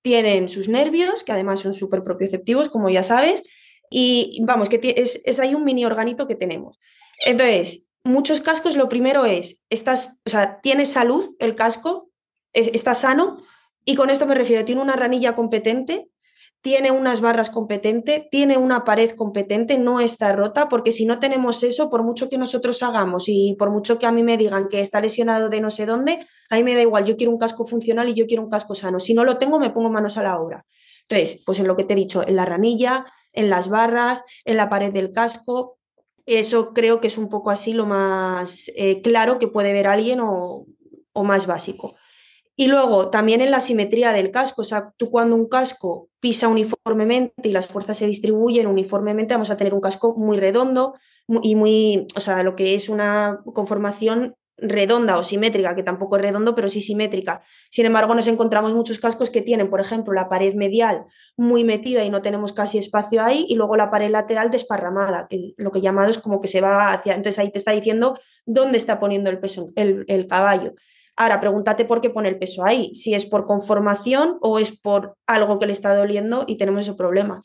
[0.02, 3.42] tienen sus nervios, que además son súper propioceptivos, como ya sabes,
[3.90, 6.78] y vamos, que es, es ahí un mini organito que tenemos.
[7.26, 12.10] Entonces, muchos cascos lo primero es, estás, o sea, tienes salud el casco,
[12.52, 13.42] está sano,
[13.84, 16.08] y con esto me refiero, tiene una ranilla competente,
[16.62, 21.62] tiene unas barras competentes, tiene una pared competente, no está rota, porque si no tenemos
[21.62, 24.80] eso, por mucho que nosotros hagamos y por mucho que a mí me digan que
[24.80, 27.64] está lesionado de no sé dónde, a mí me da igual, yo quiero un casco
[27.64, 29.00] funcional y yo quiero un casco sano.
[29.00, 30.66] Si no lo tengo, me pongo manos a la obra.
[31.08, 34.56] Entonces, pues en lo que te he dicho, en la ranilla, en las barras, en
[34.56, 35.78] la pared del casco,
[36.26, 40.20] eso creo que es un poco así lo más eh, claro que puede ver alguien
[40.20, 40.66] o,
[41.12, 41.94] o, más básico.
[42.60, 46.46] Y luego también en la simetría del casco, o sea, tú cuando un casco pisa
[46.46, 50.92] uniformemente y las fuerzas se distribuyen uniformemente, vamos a tener un casco muy redondo
[51.42, 56.22] y muy, o sea, lo que es una conformación redonda o simétrica, que tampoco es
[56.22, 57.40] redondo, pero sí simétrica.
[57.70, 61.06] Sin embargo, nos encontramos muchos cascos que tienen, por ejemplo, la pared medial
[61.38, 65.54] muy metida y no tenemos casi espacio ahí, y luego la pared lateral desparramada, que
[65.56, 67.14] lo que llamado es como que se va hacia.
[67.14, 70.74] Entonces ahí te está diciendo dónde está poniendo el peso el, el caballo.
[71.20, 75.18] Ahora, pregúntate por qué pone el peso ahí, si es por conformación o es por
[75.26, 77.42] algo que le está doliendo y tenemos ese problema.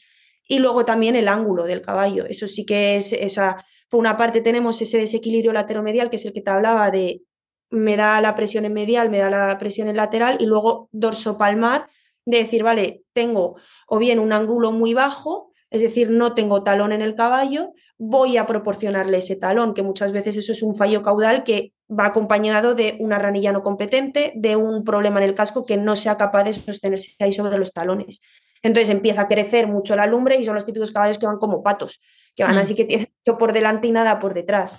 [0.48, 4.40] Y luego también el ángulo del caballo, eso sí que es, esa por una parte
[4.40, 7.24] tenemos ese desequilibrio lateromedial, que es el que te hablaba de
[7.70, 11.38] me da la presión en medial, me da la presión en lateral, y luego dorso
[11.38, 11.90] palmar,
[12.24, 13.58] de decir, vale, tengo
[13.90, 18.38] o bien un ángulo muy bajo, es decir, no tengo talón en el caballo, voy
[18.38, 22.76] a proporcionarle ese talón, que muchas veces eso es un fallo caudal que va acompañado
[22.76, 26.44] de una ranilla no competente, de un problema en el casco que no sea capaz
[26.44, 28.22] de sostenerse ahí sobre los talones.
[28.62, 31.62] Entonces empieza a crecer mucho la lumbre y son los típicos caballos que van como
[31.62, 32.02] patos,
[32.36, 32.60] que van mm.
[32.60, 34.78] así que tienen mucho por delante y nada por detrás.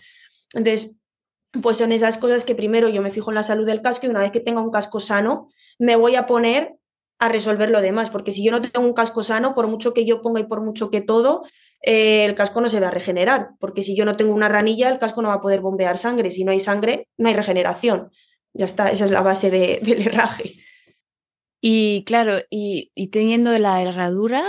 [0.55, 0.97] Entonces,
[1.63, 4.09] pues son esas cosas que primero yo me fijo en la salud del casco y
[4.09, 6.77] una vez que tenga un casco sano, me voy a poner
[7.19, 10.05] a resolver lo demás, porque si yo no tengo un casco sano, por mucho que
[10.05, 11.43] yo ponga y por mucho que todo,
[11.83, 14.89] eh, el casco no se va a regenerar, porque si yo no tengo una ranilla,
[14.89, 18.11] el casco no va a poder bombear sangre, si no hay sangre, no hay regeneración.
[18.53, 20.55] Ya está, esa es la base de, del herraje.
[21.61, 24.45] Y claro, y, teniendo la herradura,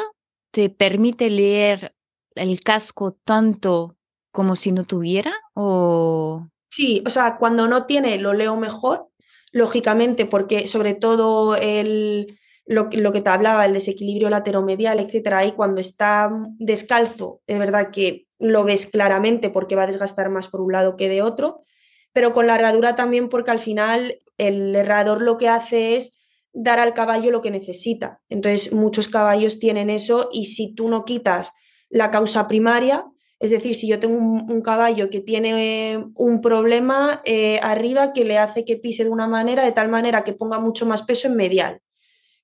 [0.51, 1.95] ¿te permite leer
[2.36, 3.97] el casco tanto
[4.32, 5.34] como si no tuviera?
[5.53, 6.47] O...
[6.69, 9.10] Sí, o sea, cuando no tiene lo leo mejor,
[9.51, 15.80] lógicamente, porque sobre todo el, lo, que te hablaba, el desequilibrio lateromedial, etcétera, ahí cuando
[15.80, 20.73] está descalzo, es verdad que lo ves claramente porque va a desgastar más por un
[20.73, 21.63] lado que de otro,
[22.12, 26.19] pero con la herradura también porque al final el herrador lo que hace es
[26.53, 28.19] dar al caballo lo que necesita.
[28.30, 31.53] Entonces, muchos caballos tienen eso y si tú no quitas
[31.89, 33.06] la causa primaria,
[33.39, 38.39] es decir, si yo tengo un, caballo que tiene un problema eh, arriba que le
[38.39, 41.36] hace que pise de una manera, de tal manera que ponga mucho más peso en
[41.36, 41.82] medial.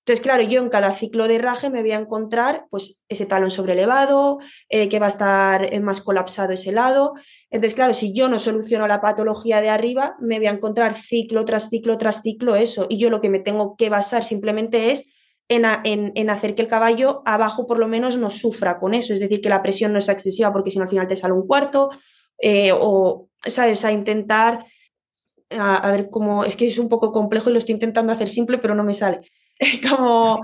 [0.06, 3.52] Entonces, claro, yo en cada ciclo de herraje me voy a encontrar pues, ese talón
[3.52, 7.14] sobrelevado, eh, que va a estar eh, más colapsado ese lado.
[7.50, 11.46] Entonces, claro, si yo no soluciono la patología de arriba, me voy a encontrar ciclo
[11.46, 12.86] tras ciclo tras ciclo eso.
[12.90, 15.06] Y yo lo que me tengo que basar simplemente es
[15.48, 19.14] en, en, hacer que el caballo abajo por lo menos no sufra con eso.
[19.14, 21.34] Es decir, que la presión no sea excesiva porque si no al final te sale
[21.34, 21.90] un cuarto.
[22.40, 23.86] Eh, o, ¿sabes?
[23.86, 24.66] A intentar,
[25.50, 28.28] a, a ver cómo, es que es un poco complejo y lo estoy intentando hacer
[28.28, 29.22] simple, pero no me sale
[29.90, 30.42] como,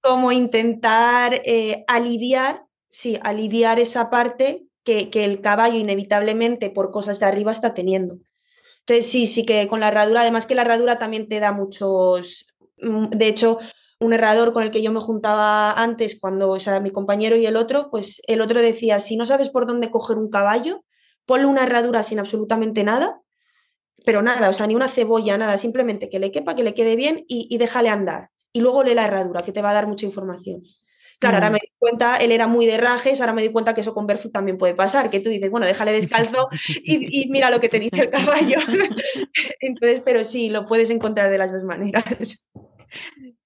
[0.00, 7.20] como intentar eh, aliviar, sí, aliviar esa parte que, que, el caballo inevitablemente por cosas
[7.20, 8.16] de arriba está teniendo.
[8.80, 12.46] Entonces sí, sí que con la herradura, además que la herradura también te da muchos,
[12.78, 13.58] mm, de hecho,
[14.00, 17.46] un herrador con el que yo me juntaba antes, cuando, o sea, mi compañero y
[17.46, 20.84] el otro, pues el otro decía, si no sabes por dónde coger un caballo,
[21.26, 23.20] ponle una herradura sin absolutamente nada,
[24.06, 26.96] pero nada, o sea, ni una cebolla, nada, simplemente que le quepa, que le quede
[26.96, 29.86] bien y, y déjale andar y luego lee la herradura, que te va a dar
[29.86, 30.62] mucha información.
[31.20, 31.52] Claro, ahora mm.
[31.52, 34.06] me di cuenta, él era muy de rajes, ahora me di cuenta que eso con
[34.06, 36.48] Barefoot también puede pasar, que tú dices, bueno, déjale descalzo
[36.82, 38.56] y, mira lo que te dice el caballo.
[39.60, 42.46] Entonces, pero sí, lo puedes encontrar de las dos maneras.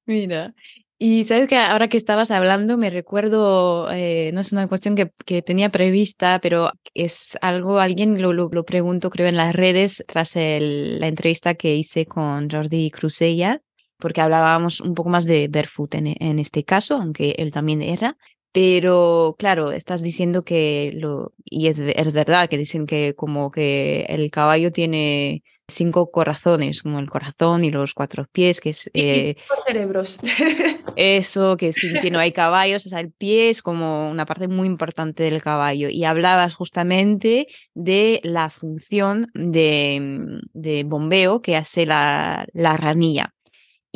[0.06, 0.54] Mira,
[1.00, 5.10] y sabes que ahora que estabas hablando, me recuerdo, eh, no es una cuestión que,
[5.26, 10.04] que, tenía prevista, pero es algo, alguien lo, lo, lo preguntó, creo, en las redes
[10.06, 13.63] tras el, la entrevista que hice con Jordi Cruzella
[13.98, 18.16] porque hablábamos un poco más de barefoot en, en este caso, aunque él también era.
[18.52, 24.06] Pero claro, estás diciendo que lo, y es, es verdad que dicen que como que
[24.08, 28.90] el caballo tiene cinco corazones, como el corazón y los cuatro pies, que es...
[28.94, 30.20] Eh, cerebros.
[30.96, 34.46] Eso, que si que no hay caballos, o sea, el pie es como una parte
[34.46, 35.88] muy importante del caballo.
[35.88, 43.33] Y hablabas justamente de la función de, de bombeo que hace la, la ranilla.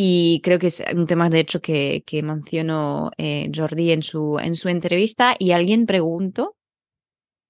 [0.00, 4.38] Y creo que es un tema, de hecho, que, que mencionó eh, Jordi en su,
[4.38, 5.34] en su entrevista.
[5.40, 6.54] Y alguien preguntó,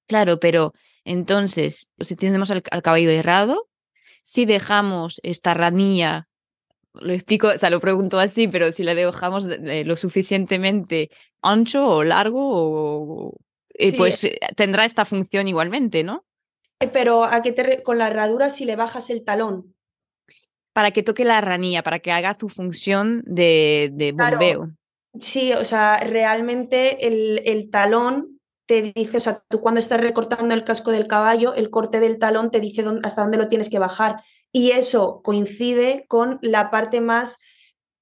[0.06, 0.72] claro, pero
[1.04, 3.68] entonces, si tenemos al, caballo errado,
[4.22, 6.26] si dejamos esta ranilla,
[6.94, 11.10] lo explico, o sea, lo pregunto así, pero si la dejamos lo suficientemente
[11.42, 13.36] ancho o largo, o,
[13.74, 16.24] eh, pues eh, tendrá esta función igualmente, ¿no?
[16.94, 19.74] Pero a qué te con la herradura si le bajas el talón
[20.72, 24.70] para que toque la ranilla, para que haga su función de, de bombeo.
[25.18, 30.54] Sí, o sea, realmente el, el, talón te dice, o sea, tú cuando estás recortando
[30.54, 33.78] el casco del caballo, el corte del talón te dice hasta dónde lo tienes que
[33.78, 34.22] bajar.
[34.52, 37.38] Y eso coincide con la parte más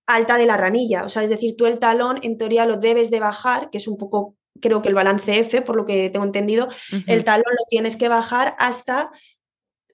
[0.07, 1.05] alta de la ranilla.
[1.05, 3.89] O sea, es decir, tú el talón en teoría lo debes de bajar, que es
[3.89, 6.69] un poco, creo que el balance F, por lo que tengo entendido,
[7.07, 9.11] el talón lo tienes que bajar hasta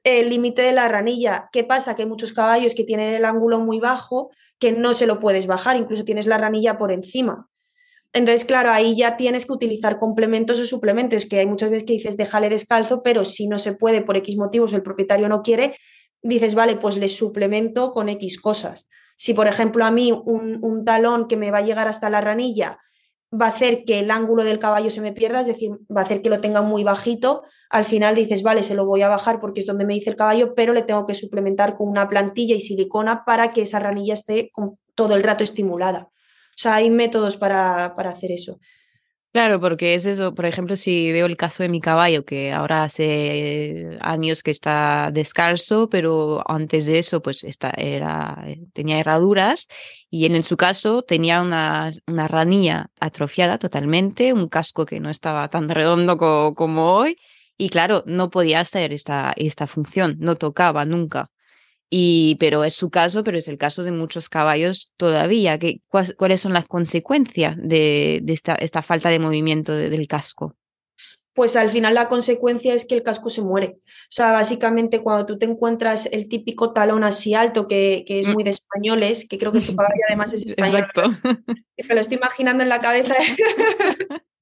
[0.04, 1.48] el límite de la ranilla.
[1.52, 1.94] ¿Qué pasa?
[1.94, 5.46] Que hay muchos caballos que tienen el ángulo muy bajo que no se lo puedes
[5.46, 7.48] bajar, incluso tienes la ranilla por encima.
[8.12, 11.94] Entonces, claro, ahí ya tienes que utilizar complementos o suplementos, que hay muchas veces que
[11.94, 15.74] dices déjale descalzo, pero si no se puede por X motivos el propietario no quiere,
[16.22, 18.88] dices, vale, pues le suplemento con X cosas.
[19.16, 22.20] Si, por ejemplo, a mí un, un talón que me va a llegar hasta la
[22.20, 22.78] ranilla
[23.32, 26.04] va a hacer que el ángulo del caballo se me pierda, es decir, va a
[26.04, 27.42] hacer que lo tenga muy bajito.
[27.70, 30.16] Al final dices, vale, se lo voy a bajar porque es donde me dice el
[30.16, 34.14] caballo, pero le tengo que suplementar con una plantilla y silicona para que esa ranilla
[34.14, 34.50] esté
[34.94, 36.08] todo el rato estimulada.
[36.10, 38.60] O sea, hay métodos para, para hacer eso.
[39.32, 42.82] Claro, porque es eso, por ejemplo, si veo el caso de mi caballo, que ahora
[42.84, 49.68] hace años que está descalzo, pero antes de eso, pues está, era, tenía herraduras
[50.10, 55.48] y en su caso tenía una, una ranilla atrofiada totalmente, un casco que no estaba
[55.48, 56.18] tan redondo
[56.54, 57.16] como hoy
[57.56, 61.30] y claro, no podía hacer esta, esta función, no tocaba nunca.
[61.94, 65.58] Y, pero es su caso, pero es el caso de muchos caballos todavía.
[65.58, 65.82] ¿Qué,
[66.16, 70.56] ¿Cuáles son las consecuencias de, esta, esta, falta de movimiento del casco?
[71.34, 73.74] Pues al final la consecuencia es que el casco se muere.
[73.76, 78.28] O sea, básicamente cuando tú te encuentras el típico talón así alto, que, que es
[78.28, 78.32] mm.
[78.32, 80.86] muy de españoles, que creo que tu caballo además es español.
[80.94, 81.14] Exacto.
[81.76, 83.14] Me lo estoy imaginando en la cabeza.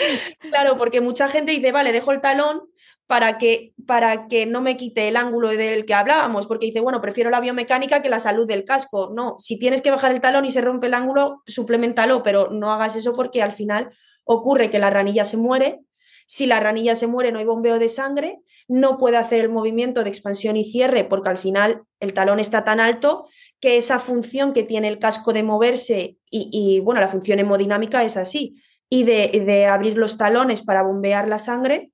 [0.40, 2.62] claro, porque mucha gente dice, vale, dejo el talón,
[3.10, 7.00] para que, para que no me quite el ángulo del que hablábamos, porque dice, bueno,
[7.00, 9.10] prefiero la biomecánica que la salud del casco.
[9.12, 12.70] No, si tienes que bajar el talón y se rompe el ángulo, suplementalo, pero no
[12.70, 13.90] hagas eso porque al final
[14.22, 15.80] ocurre que la ranilla se muere.
[16.24, 20.04] Si la ranilla se muere, no hay bombeo de sangre, no puede hacer el movimiento
[20.04, 23.26] de expansión y cierre porque al final el talón está tan alto
[23.58, 28.16] que esa función que tiene el casco de moverse y, bueno, la función hemodinámica es
[28.16, 31.90] así, y de, de abrir los talones para bombear la sangre,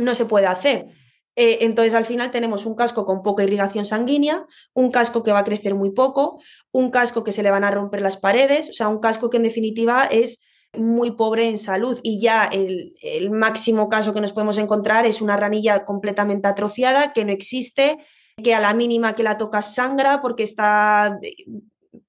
[0.00, 0.86] no se puede hacer.
[1.34, 5.40] Eh, entonces, al final tenemos un casco con poca irrigación sanguínea, un casco que va
[5.40, 6.40] a crecer muy poco,
[6.72, 9.38] un casco que se le van a romper las paredes, o sea, un casco que
[9.38, 10.40] en definitiva es
[10.76, 15.20] muy pobre en salud y ya el, el máximo caso que nos podemos encontrar es
[15.20, 17.98] una ranilla completamente atrofiada que no existe,
[18.42, 21.18] que a la mínima que la tocas sangra porque está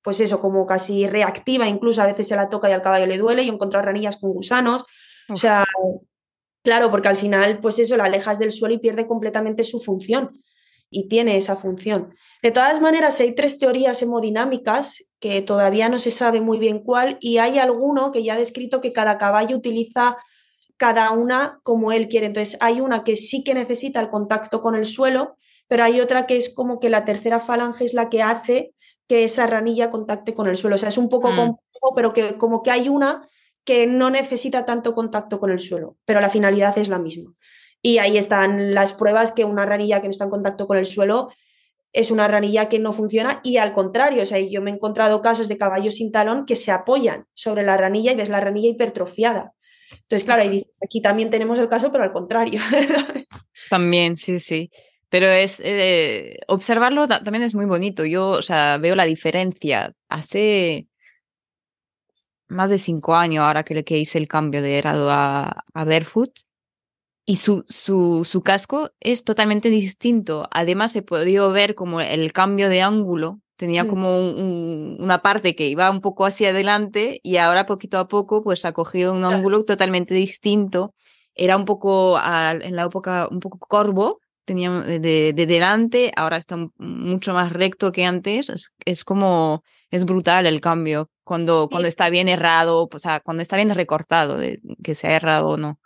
[0.02, 3.18] pues eso, como casi reactiva, incluso a veces se la toca y al caballo le
[3.18, 4.84] duele y encontrar ranillas con gusanos.
[5.30, 5.66] O sea,
[6.64, 10.42] Claro, porque al final, pues eso, la alejas del suelo y pierde completamente su función.
[10.90, 12.16] Y tiene esa función.
[12.42, 17.18] De todas maneras, hay tres teorías hemodinámicas que todavía no se sabe muy bien cuál,
[17.20, 20.18] y hay alguno que ya ha descrito que cada caballo utiliza
[20.78, 22.28] cada una como él quiere.
[22.28, 26.26] Entonces, hay una que sí que necesita el contacto con el suelo, pero hay otra
[26.26, 28.74] que es como que la tercera falange es la que hace
[29.08, 30.76] que esa ranilla contacte con el suelo.
[30.76, 31.36] O sea, es un poco mm.
[31.36, 33.28] complejo, pero que como que hay una
[33.66, 37.34] que no necesita tanto contacto con el suelo, pero la finalidad es la misma.
[37.82, 40.86] Y ahí están las pruebas que una ranilla que no está en contacto con el
[40.86, 41.30] suelo
[41.92, 45.22] es una ranilla que no funciona y al contrario, o sea, yo me he encontrado
[45.22, 48.70] casos de caballos sin talón que se apoyan sobre la ranilla y ves la ranilla
[48.70, 49.54] hipertrofiada.
[49.92, 50.44] Entonces, claro,
[50.84, 52.60] aquí también tenemos el caso, pero al contrario.
[53.70, 54.72] También, sí, sí.
[55.10, 58.04] Pero es eh, observarlo también es muy bonito.
[58.04, 59.94] Yo, o sea, veo la diferencia.
[60.10, 60.88] Hace
[62.54, 66.32] más de cinco años ahora que, que hice el cambio de grado a, a Barefoot
[67.26, 70.48] y su, su, su casco es totalmente distinto.
[70.52, 73.40] Además, se podía ver como el cambio de ángulo.
[73.56, 78.44] Tenía como una parte que iba un poco hacia adelante y ahora poquito a poco
[78.44, 80.94] pues ha cogido un ángulo totalmente distinto.
[81.34, 85.00] Era un poco, en la época, un poco corvo, tenía de,
[85.34, 88.50] de, delante, ahora está mucho más recto que antes.
[88.50, 89.64] Es, es como,
[89.94, 94.38] es brutal el cambio cuando, cuando está bien errado, o sea, cuando está bien recortado,
[94.38, 95.80] de, que sea errado o no.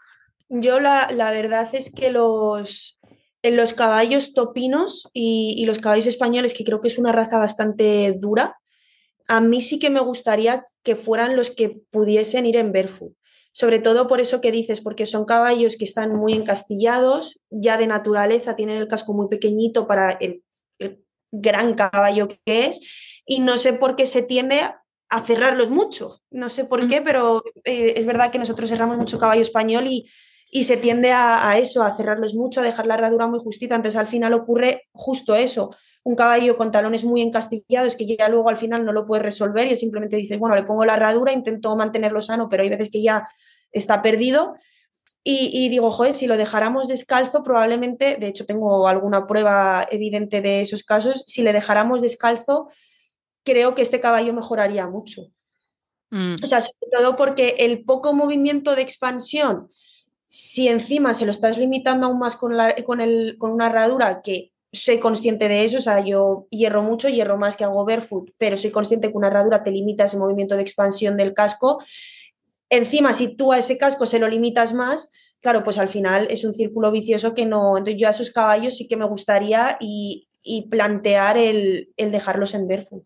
[0.48, 3.02] Yo la, la verdad es que los,
[3.42, 7.38] en los caballos topinos y, y, los caballos españoles, que creo que es una raza
[7.38, 8.56] bastante dura,
[9.28, 13.12] a mí sí que me gustaría que fueran los que pudiesen ir en barefoot.
[13.52, 17.88] Sobre todo por eso que dices, porque son caballos que están muy encastillados, ya de
[17.88, 20.44] naturaleza tienen el casco muy pequeñito para el,
[20.80, 24.62] el gran caballo que es, y no sé por qué se tiende
[25.10, 26.22] a cerrarlos mucho.
[26.32, 30.10] No sé por qué, pero eh, es verdad que nosotros cerramos mucho caballo español y,
[30.50, 33.76] y se tiende a, eso, a cerrarlos mucho, a dejar la herradura muy justita.
[33.76, 35.72] Entonces al final ocurre justo eso.
[36.04, 39.68] Un caballo con talones muy encastillados que ya luego al final no lo puedes resolver
[39.68, 43.04] y simplemente dices, bueno, le pongo la herradura, intento mantenerlo sano, pero hay veces que
[43.04, 43.28] ya
[43.74, 44.56] está perdido.
[45.22, 50.40] Y, y, digo, joder, si lo dejáramos descalzo, probablemente, de hecho tengo alguna prueba evidente
[50.40, 52.70] de esos casos, si le dejáramos descalzo,
[53.48, 55.22] creo que este caballo mejoraría mucho.
[56.10, 56.36] Mm.
[56.44, 59.70] O sea, sobre todo porque el poco movimiento de expansión
[60.28, 64.22] si encima se lo estás limitando aún más con, la, con, el, con una herradura
[64.22, 68.32] que soy consciente de eso, o sea, yo hierro mucho, hierro más que hago barefoot,
[68.38, 71.82] pero soy consciente que una herradura te limita ese movimiento de expansión del casco.
[72.70, 76.44] Encima, si tú a ese casco se lo limitas más, claro, pues al final es
[76.44, 77.78] un círculo vicioso que no.
[77.78, 82.54] Entonces, yo a esos caballos sí que me gustaría y, y plantear el, el dejarlos
[82.54, 83.04] en barefoot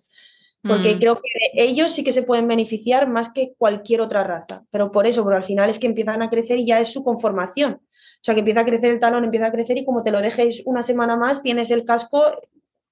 [0.64, 1.00] porque mm.
[1.00, 5.08] creo que ellos sí que se pueden beneficiar más que cualquier otra raza, pero por
[5.08, 7.82] eso, pero al final es que empiezan a crecer y ya es su conformación.
[7.84, 10.22] O sea, que empieza a crecer el talón, empieza a crecer y como te lo
[10.22, 12.24] dejes una semana más, tienes el casco,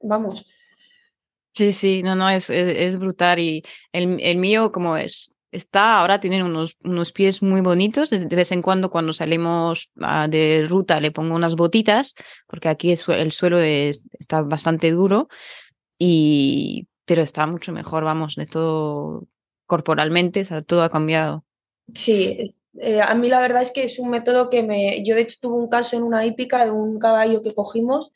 [0.01, 0.47] vamos.
[1.53, 6.19] Sí, sí, no, no, es, es, brutal y el, el, mío como es, está, ahora
[6.19, 10.99] tienen unos, unos pies muy bonitos, de, vez en cuando cuando salimos uh, de ruta
[10.99, 12.15] le pongo unas botitas,
[12.47, 15.27] porque aquí es, el suelo es, está bastante duro
[15.97, 19.23] y pero está mucho mejor, vamos, de todo
[19.65, 21.43] corporalmente, o sea, todo ha cambiado.
[21.91, 25.03] Sí, eh, a mí la verdad es que es un método que me...
[25.03, 28.13] Yo de hecho tuve un caso en una hípica de un caballo que cogimos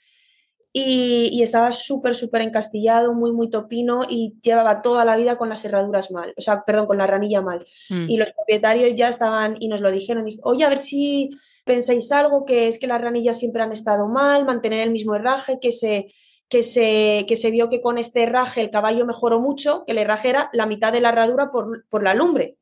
[0.71, 5.49] y, y estaba súper, súper encastillado, muy, muy topino y llevaba toda la vida con
[5.49, 7.65] las herraduras mal, o sea, perdón, con la ranilla mal.
[7.89, 8.11] Mm.
[8.11, 11.31] Y los propietarios ya estaban y nos lo dijeron, oye, a ver si
[11.65, 15.57] pensáis algo, que es que las ranillas siempre han estado mal, mantener el mismo herraje,
[15.59, 16.13] que se
[16.49, 19.97] que se, que se vio que con este herraje el caballo mejoró mucho, que el
[19.97, 22.57] herraje era la mitad de la herradura por, por la lumbre.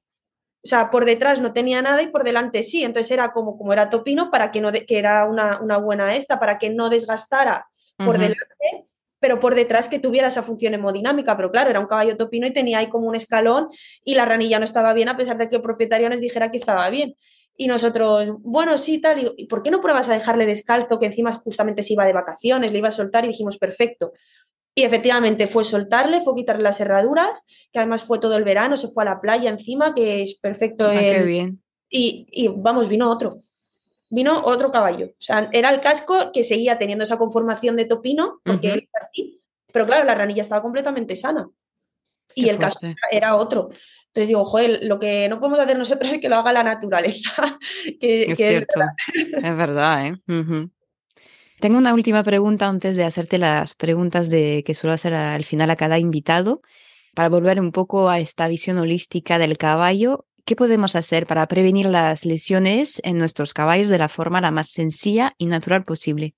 [0.64, 2.84] O sea, por detrás no tenía nada y por delante sí.
[2.84, 6.40] Entonces era como, como era topino para que no, que era una, una buena esta,
[6.40, 7.68] para que no desgastara
[7.98, 8.88] por delante,
[9.20, 11.36] pero por detrás que tuviera esa función hemodinámica.
[11.36, 13.70] Pero claro, era un caballo topino y tenía ahí como un escalón
[14.04, 16.58] y la ranilla no estaba bien, a pesar de que el propietario nos dijera que
[16.58, 17.16] estaba bien.
[17.62, 21.32] Y nosotros, bueno, sí, tal, y ¿por qué no pruebas a dejarle descalzo, que encima
[21.32, 24.14] justamente se iba de vacaciones, le iba a soltar y dijimos, perfecto.
[24.74, 28.88] Y efectivamente fue soltarle, fue quitarle las herraduras, que además fue todo el verano, se
[28.88, 30.88] fue a la playa encima, que es perfecto.
[30.88, 31.62] Ah, qué bien.
[31.88, 33.38] Y, y, vamos, vino otro.
[34.10, 35.10] Vino otro caballo.
[35.10, 38.74] O sea, era el casco que seguía teniendo esa conformación de topino, porque uh -huh.
[38.74, 39.40] él así,
[39.72, 41.48] pero claro, la ranilla estaba completamente sana.
[42.34, 43.70] Y el casco era otro.
[44.14, 47.58] Entonces digo, joder, lo que no podemos hacer nosotros es que lo haga la naturaleza.
[48.02, 48.82] que, es que cierto,
[49.14, 50.12] es verdad, es verdad ¿eh?
[50.28, 50.72] Uh -huh.
[51.62, 55.70] Tengo una última pregunta antes de hacerte las preguntas de que suelo hacer al final
[55.70, 56.62] a cada invitado,
[57.14, 60.26] para volver un poco a esta visión holística del caballo.
[60.44, 64.70] ¿Qué podemos hacer para prevenir las lesiones en nuestros caballos de la forma la más
[64.70, 66.34] sencilla y natural posible?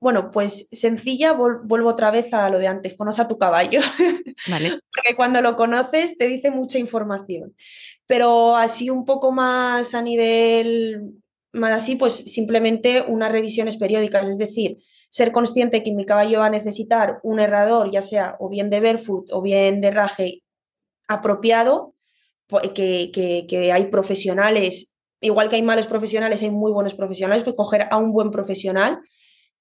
[0.00, 3.80] Bueno, pues sencilla, vuelvo otra vez a lo de antes, conoce a tu caballo.
[4.48, 4.70] Vale.
[4.94, 7.54] Porque cuando lo conoces te dice mucha información.
[8.06, 11.20] Pero así un poco más a nivel,
[11.52, 14.78] más así, pues simplemente unas revisiones periódicas, es decir,
[15.10, 18.80] ser consciente que mi caballo va a necesitar un herrador, ya sea o bien de
[18.80, 20.42] barefoot o bien de raje
[21.08, 21.94] apropiado,
[22.74, 27.54] que, que, que hay profesionales, igual que hay malos profesionales, hay muy buenos profesionales, pues
[27.54, 29.00] coger a un buen profesional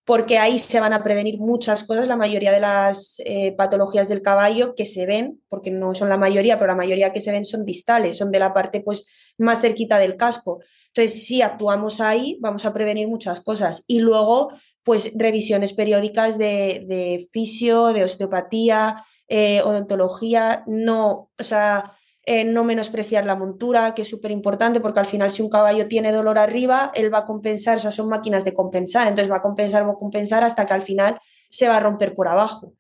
[0.05, 4.21] porque ahí se van a prevenir muchas cosas, la mayoría de las eh, patologías del
[4.21, 7.45] caballo que se ven, porque no son la mayoría, pero la mayoría que se ven
[7.45, 10.61] son distales, son de la parte pues más cerquita del casco.
[10.87, 13.83] Entonces, si actuamos ahí, vamos a prevenir muchas cosas.
[13.85, 14.51] Y luego,
[14.83, 21.93] pues revisiones periódicas de, de fisio, de osteopatía, eh, odontología, no, o sea,
[22.32, 25.88] eh, no menospreciar la montura, que es súper importante porque al final si un caballo
[25.88, 29.38] tiene dolor arriba, él va a compensar, o sea, son máquinas de compensar, entonces va
[29.38, 31.19] a compensar, va a compensar hasta que al final
[31.49, 32.75] se va a romper por abajo.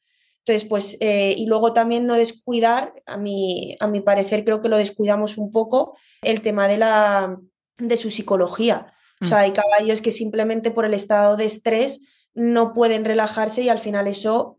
[0.45, 4.69] Entonces, pues, eh, y luego también no descuidar, a mi, a mi parecer creo que
[4.69, 7.35] lo descuidamos un poco, el tema de, la,
[7.79, 8.93] de su psicología.
[9.19, 9.41] O sea, mm.
[9.41, 12.01] hay caballos que simplemente por el estado de estrés
[12.35, 14.58] no pueden relajarse y al final eso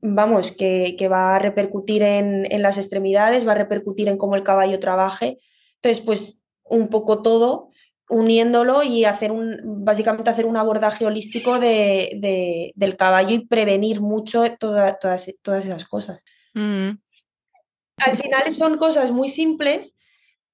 [0.00, 4.78] vamos, que, va a repercutir en, las extremidades, va a repercutir en cómo el caballo
[4.78, 5.38] trabaje.
[5.76, 7.70] Entonces, pues un poco todo
[8.10, 14.44] uniéndolo y hacer un, básicamente hacer un abordaje holístico de, del caballo y prevenir mucho
[14.58, 16.24] todas, todas esas cosas.
[16.54, 16.90] Mm.
[17.98, 19.96] Al final son cosas muy simples,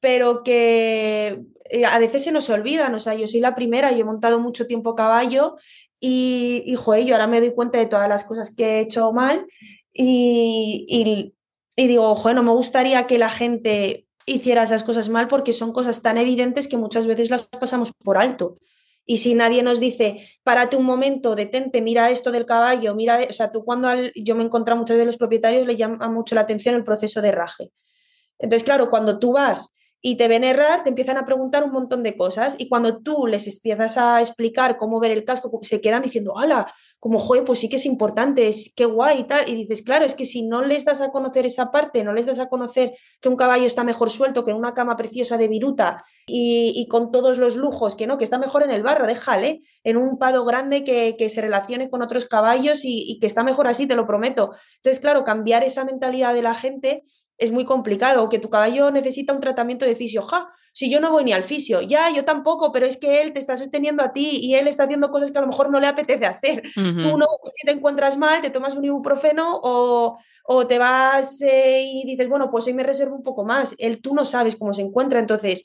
[0.00, 1.42] pero que
[1.74, 2.94] eh, a veces se nos olvidan.
[2.94, 5.56] O sea, yo soy la primera, yo he montado mucho tiempo caballo
[6.00, 9.12] y, y joder, yo ahora me doy cuenta de todas las cosas que he hecho
[9.12, 9.46] mal
[9.92, 11.32] y,
[11.76, 15.72] y, digo, ojo, no me gustaría que la gente hiciera esas cosas mal porque son
[15.72, 18.58] cosas tan evidentes que muchas veces las pasamos por alto.
[19.04, 23.32] Y si nadie nos dice, párate un momento, detente, mira esto del caballo, mira, o
[23.32, 26.42] sea, tú cuando yo me he encontrado muchas veces los propietarios le llama mucho la
[26.42, 27.72] atención el proceso de raje.
[28.38, 29.74] Entonces, claro, cuando tú vas
[30.06, 33.26] y te ven errar, te empiezan a preguntar un montón de cosas y cuando tú
[33.26, 36.70] les empiezas a explicar cómo ver el casco, se quedan diciendo, ¡hala!
[36.98, 39.48] Como, joder, pues sí que es importante, es, qué guay y tal.
[39.48, 42.26] Y dices, claro, es que si no les das a conocer esa parte, no les
[42.26, 45.48] das a conocer que un caballo está mejor suelto que en una cama preciosa de
[45.48, 49.62] viruta y, con todos los lujos, que no, que está mejor en el barro, déjale,
[49.84, 53.68] en un pado grande que, se relacione con otros caballos y, y que está mejor
[53.68, 54.50] así, te lo prometo.
[54.76, 57.04] Entonces, claro, cambiar esa mentalidad de la gente
[57.38, 60.22] es muy complicado, que tu caballo necesita un tratamiento de fisio.
[60.22, 63.32] Ja, si yo no voy ni al fisio, ya, yo tampoco, pero es que él
[63.32, 65.80] te está sosteniendo a ti y él está haciendo cosas que a lo mejor no
[65.80, 66.62] le apetece hacer.
[66.74, 71.82] Tú no, si te encuentras mal, te tomas un ibuprofeno o, o te vas eh,
[71.82, 73.74] y dices, bueno, pues hoy me reservo un poco más.
[73.78, 75.20] Él, tú no sabes cómo se encuentra.
[75.20, 75.64] Entonces,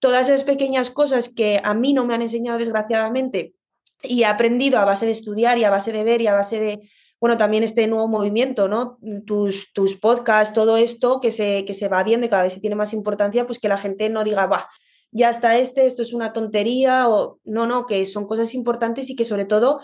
[0.00, 3.54] todas esas pequeñas cosas que a mí no me han enseñado desgraciadamente
[4.02, 6.60] y he aprendido a base de estudiar y a base de ver y a base
[6.60, 6.88] de
[7.20, 8.98] bueno, también este nuevo movimiento, ¿no?
[9.26, 12.60] Tus, tus podcasts, todo esto que se, que se va viendo y cada vez se
[12.60, 14.68] tiene más importancia, pues que la gente no diga, va,
[15.10, 19.16] ya está este, esto es una tontería, o no, no, que son cosas importantes y
[19.16, 19.80] que sobre todo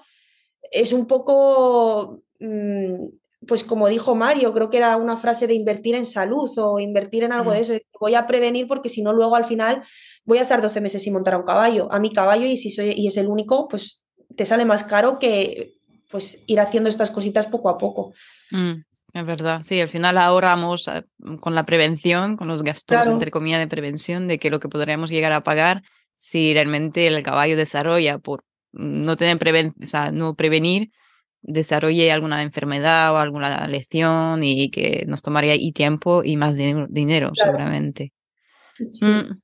[0.71, 3.07] es un poco, mm,
[3.47, 7.25] pues como dijo Mario, creo que era una frase de invertir en salud o invertir
[7.25, 7.63] en algo de mm.
[7.63, 9.83] eso, voy a prevenir porque si no luego al final
[10.25, 12.71] voy a estar 12 meses sin montar a un caballo, a mi caballo y si
[12.71, 14.03] soy y es el único, pues
[14.37, 15.75] te sale más caro que
[16.15, 18.15] pues ir haciendo estas cositas poco a poco.
[18.53, 18.85] Mm,
[19.15, 21.03] es verdad, sí, al final ahorramos eh,
[21.41, 25.11] con la prevención, con los gastos, entre comillas, de prevención, de que lo que podríamos
[25.11, 25.83] llegar a pagar
[26.15, 30.93] si realmente el caballo desarrolla por no tener preven o sea, no prevenir,
[31.43, 37.33] desarrolle alguna enfermedad o alguna lesión y que nos tomaría y tiempo y más dinero,
[37.35, 38.13] seguramente.
[38.93, 39.05] Sí.
[39.05, 39.41] Mm.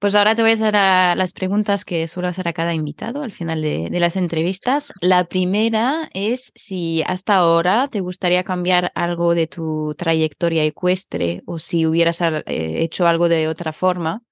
[0.00, 3.32] Pues ahora te voy a hacer las preguntas que suelo hacer a cada invitado al
[3.32, 4.94] final de, las entrevistas.
[5.02, 11.58] La primera es si hasta ahora te gustaría cambiar algo de tu trayectoria ecuestre o
[11.58, 14.22] si hubieras eh, hecho algo de otra forma.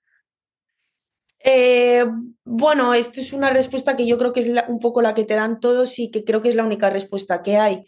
[1.40, 2.06] Eh,
[2.44, 5.34] bueno, esta es una respuesta que yo creo que es un poco la que te
[5.34, 7.84] dan todos y que creo que es la única respuesta que hay.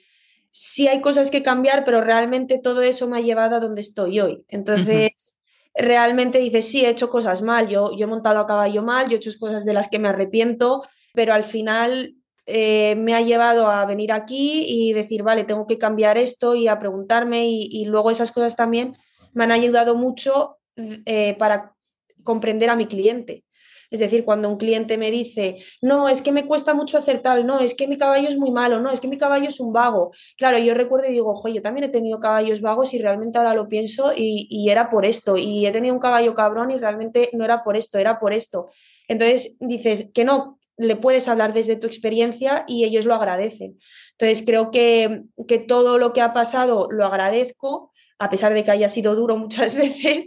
[0.51, 4.21] Sí hay cosas que cambiar, pero realmente todo eso me ha llevado a donde estoy
[4.21, 4.45] hoy.
[4.49, 5.40] Entonces,
[5.81, 9.15] realmente dices, sí, he hecho cosas mal, yo, yo he montado a caballo mal, yo
[9.15, 10.83] he hecho cosas de las que me arrepiento,
[11.15, 12.17] pero al final
[12.47, 16.69] eh, me ha llevado a venir aquí y decir, vale, tengo que cambiar esto y
[16.69, 18.97] a preguntarme y, luego esas cosas también
[19.35, 21.77] me han ayudado mucho eh, para
[22.25, 23.45] comprender a mi cliente.
[23.91, 27.47] Es decir, cuando un cliente me dice, no, es que me cuesta mucho hacer tal,
[27.47, 29.73] no, es que mi caballo es muy malo, no, es que mi caballo es un
[29.73, 30.13] vago.
[30.37, 33.55] Claro, yo recuerdo y digo, ojo, yo también he tenido caballos vagos y realmente ahora
[33.55, 35.37] lo pienso y, y era por esto.
[35.37, 38.69] Y he tenido un caballo cabrón y realmente no era por esto, era por esto.
[39.09, 43.79] Entonces dices que no, le puedes hablar desde tu experiencia y ellos lo agradecen.
[44.13, 48.71] Entonces creo que, que todo lo que ha pasado lo agradezco, a pesar de que
[48.71, 50.27] haya sido duro muchas veces,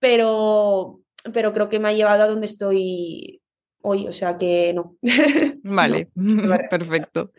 [0.00, 1.01] pero,
[1.32, 3.42] pero creo que me ha llevado a donde estoy
[3.82, 4.96] hoy, o sea que no.
[5.62, 6.08] Vale,
[6.70, 7.32] perfecto.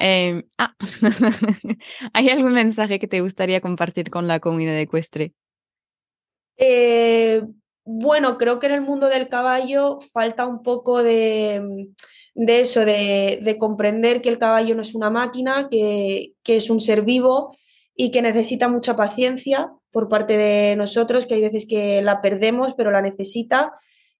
[0.00, 0.74] Em, ah.
[2.12, 5.34] ¿Hay algún mensaje que te gustaría compartir con la comunidad ecuestre?
[6.56, 7.42] Eh,
[7.84, 11.88] bueno, creo que en el mundo del caballo falta un poco de,
[12.34, 17.02] de eso, de, comprender que el caballo no es una máquina, que, es un ser
[17.02, 17.56] vivo
[17.94, 22.74] y que necesita mucha paciencia por parte de nosotros, que hay veces que la perdemos,
[22.74, 23.72] pero la necesita.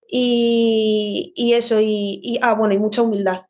[0.09, 3.43] Y, eso, y, ah, bueno, y mucha humildad.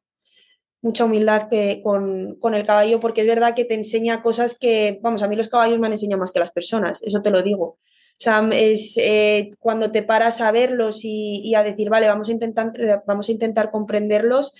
[0.81, 4.99] Mucha humildad que, con, con, el caballo, porque es verdad que te enseña cosas que,
[5.03, 7.43] vamos, a mí los caballos me han enseñado más que las personas, eso te lo
[7.43, 7.79] digo.
[8.23, 12.33] O sea, es eh, cuando te paras a verlos y, a decir, vale, vamos a
[12.33, 12.73] intentar,
[13.07, 14.55] vamos a intentar comprenderlos,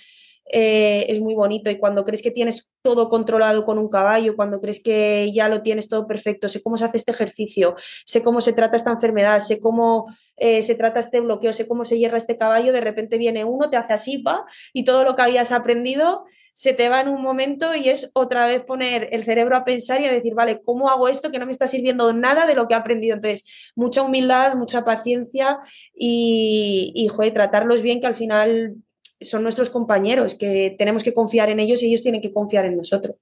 [0.45, 1.69] eh, es muy bonito.
[1.69, 5.61] Y cuando crees que tienes todo controlado con un caballo, cuando crees que ya lo
[5.61, 7.75] tienes todo perfecto, sé cómo se hace este ejercicio,
[8.05, 11.85] sé cómo se trata esta enfermedad, sé cómo eh, se trata este bloqueo, sé cómo
[11.85, 15.15] se hierra este caballo, de repente viene uno, te hace así, va, y todo lo
[15.15, 19.23] que habías aprendido se te va en un momento y es otra vez poner el
[19.23, 22.13] cerebro a pensar y a decir, vale, ¿cómo hago esto que no me está sirviendo
[22.13, 23.15] nada de lo que he aprendido?
[23.15, 25.59] Entonces, mucha humildad, mucha paciencia
[25.95, 28.75] y, y joder, tratarlos bien, que al final
[29.23, 32.77] son nuestros compañeros, que tenemos que confiar en ellos y ellos tienen que confiar en
[32.77, 33.15] nosotros.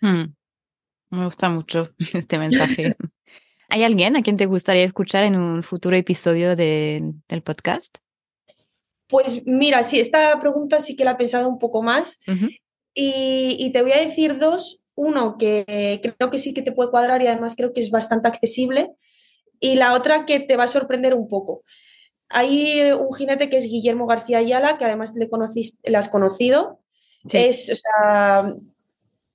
[0.00, 0.34] Hmm.
[1.10, 2.96] Me gusta mucho este mensaje.
[3.68, 7.98] ¿Hay alguien a quien te gustaría escuchar en un futuro episodio del podcast?
[9.08, 12.20] Pues mira, sí, esta pregunta sí que la he pensado un poco más
[12.94, 14.84] y, te voy a decir dos.
[14.96, 18.28] Uno que creo que sí que te puede cuadrar y además creo que es bastante
[18.28, 18.92] accesible
[19.58, 21.62] y la otra que te va a sorprender un poco.
[22.30, 26.78] Hay un jinete que es Guillermo García Ayala, que además le, conociste, le has conocido.
[27.30, 28.54] Es, o sea,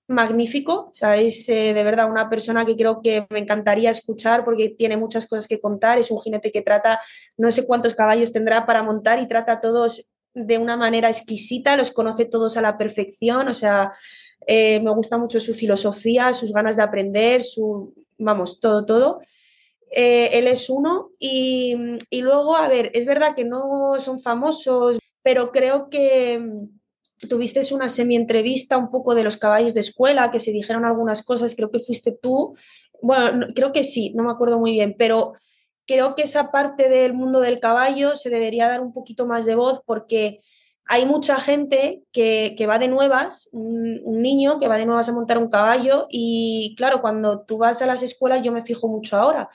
[0.10, 4.44] magnífico, o sea, es eh, de verdad una persona que creo que me encantaría escuchar
[4.44, 7.00] porque tiene muchas cosas que contar, es un jinete que trata,
[7.38, 11.78] no sé cuántos caballos tendrá para montar y trata a todos de una manera exquisita,
[11.78, 13.92] los conoce todos a la perfección, o sea,
[14.48, 19.22] eh, me gusta mucho su filosofía, sus ganas de aprender, su, vamos, todo, todo.
[19.92, 21.76] Eh, él es uno y,
[22.12, 26.42] luego, a ver, es verdad que no son famosos, pero creo que
[27.28, 31.56] tuviste una semi-entrevista un poco de los caballos de escuela, que se dijeron algunas cosas,
[31.56, 32.56] creo que fuiste tú,
[33.02, 35.34] bueno, creo que sí, no me acuerdo muy bien, pero
[35.86, 39.56] creo que esa parte del mundo del caballo se debería dar un poquito más de
[39.56, 40.40] voz porque
[40.88, 45.38] hay mucha gente que, va de nuevas, un, niño que va de nuevas a montar
[45.38, 49.50] un caballo y claro, cuando tú vas a las escuelas yo me fijo mucho ahora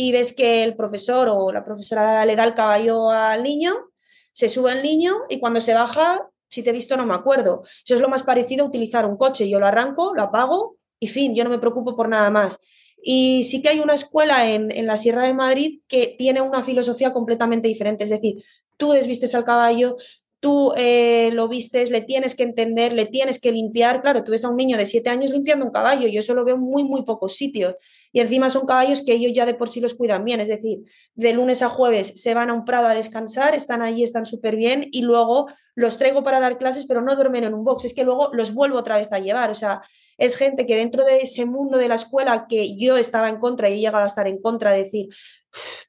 [0.00, 3.74] y ves que el profesor o la profesora le da el caballo al niño,
[4.30, 7.64] se sube el niño y cuando se baja si te he visto no me acuerdo.
[7.84, 9.48] Eso es lo más parecido a utilizar un coche.
[9.48, 12.60] Yo lo arranco, lo apago y fin, yo no me preocupo por nada más.
[13.02, 17.12] Y sí que hay una escuela en, la Sierra de Madrid que tiene una filosofía
[17.12, 18.04] completamente diferente.
[18.04, 18.44] Es decir,
[18.76, 19.96] tú desvistes al caballo,
[20.40, 24.02] tú eh, lo vistes, le tienes que entender, le tienes que limpiar.
[24.02, 26.44] Claro, tú ves a un niño de siete años limpiando un caballo, yo eso lo
[26.44, 27.74] veo en muy, muy pocos sitios.
[28.12, 30.78] Y encima son caballos que ellos ya de por sí los cuidan bien, es decir,
[31.14, 34.56] de lunes a jueves se van a un prado a descansar, están allí, están súper
[34.56, 37.94] bien y luego los traigo para dar clases, pero no duermen en un box, es
[37.94, 39.50] que luego los vuelvo otra vez a llevar.
[39.50, 39.82] O sea,
[40.16, 43.68] es gente que dentro de ese mundo de la escuela que yo estaba en contra
[43.68, 45.08] y he llegado a estar en contra, de decir,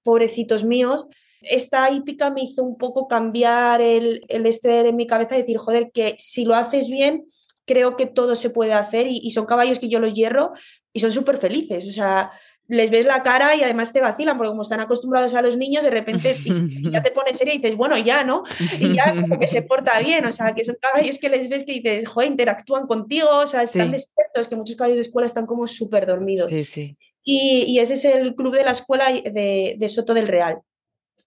[0.03, 1.07] pobrecitos míos,
[1.41, 5.91] esta hípica me hizo un poco cambiar el, el este en mi cabeza, decir, joder,
[5.91, 7.25] que si lo haces bien,
[7.69, 10.53] creo que todo se puede hacer y, son caballos que yo los hierro
[10.91, 11.87] y son súper felices.
[11.87, 12.31] O sea,
[12.67, 15.83] les ves la cara y además te vacilan, porque como están acostumbrados a los niños,
[15.83, 16.35] de repente
[16.91, 18.43] ya te pones seria y dices, bueno, ya, ¿no?
[18.79, 21.63] Y ya como que se porta bien, o sea, que son caballos que les ves
[21.63, 25.45] que dices, joder, interactúan contigo, o sea, están despiertos, que muchos caballos de escuela están
[25.45, 26.49] como súper dormidos.
[26.49, 26.97] Sí, sí.
[27.23, 30.59] Y, ese es el club de la escuela de, Soto del Real.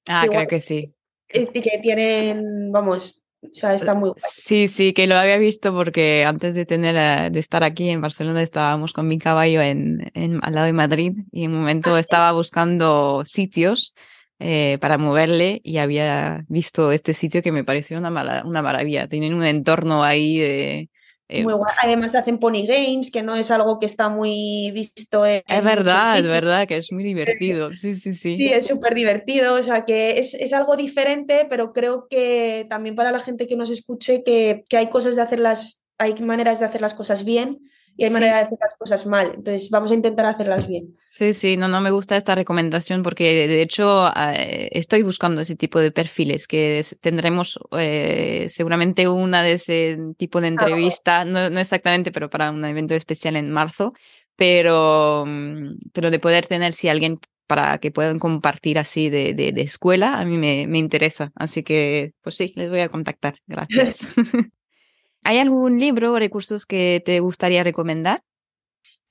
[0.08, 0.94] Ah, creo que sí.
[1.32, 6.24] Y que tienen, vamos, o sea, está muy Sí, sí, que lo había visto porque
[6.24, 10.38] antes de tener eh, de estar aquí en Barcelona estábamos con mi caballo en, en
[10.42, 13.94] al lado de Madrid y en un momento ah, estaba buscando sitios
[14.38, 19.08] eh, para moverle y había visto este sitio que me pareció una, una maravilla.
[19.08, 20.90] Tienen un entorno ahí de,
[21.32, 21.46] eh,
[21.82, 25.42] Además hacen pony games, que no es algo que está muy visto en...
[25.46, 27.72] Es verdad, es verdad, que es muy divertido.
[27.72, 28.32] Sí, sí, sí.
[28.32, 33.10] Sí, es súper divertido, o sea, que es, algo diferente, pero creo que también para
[33.10, 36.80] la gente que nos escuche que, que hay cosas de hacerlas, hay maneras de hacer
[36.80, 39.32] las cosas bien y hay manera de hacer las cosas mal.
[39.36, 40.96] Entonces vamos a intentar hacerlas bien.
[41.04, 45.56] Sí, sí, no, no me gusta esta recomendación porque de hecho eh, estoy buscando ese
[45.56, 51.60] tipo de perfiles que tendremos eh, seguramente una de ese tipo de entrevista, no, no,
[51.60, 53.92] exactamente, pero para un evento especial en marzo,
[54.36, 59.52] pero, mm, pero de poder tener si alguien para que puedan compartir así de, de,
[59.52, 61.32] de escuela, a mí me, me interesa.
[61.34, 63.34] Así que, pues sí, les voy a contactar.
[63.46, 64.08] Gracias.
[65.22, 68.22] ¿Hay algún libro o recursos que te gustaría recomendar?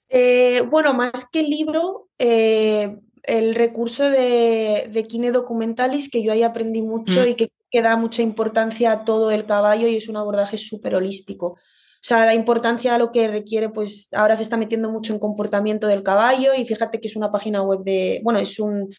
[0.09, 6.43] Eh, bueno, más que libro, eh, el recurso de, de Kine Documentalis, que yo ahí
[6.43, 7.28] aprendí mucho mm.
[7.28, 10.95] y que, que, da mucha importancia a todo el caballo y es un abordaje súper
[10.95, 11.47] holístico.
[11.47, 15.20] O sea, la importancia a lo que requiere, pues ahora se está metiendo mucho en
[15.20, 18.93] comportamiento del caballo y fíjate que es una página web de, bueno, es un,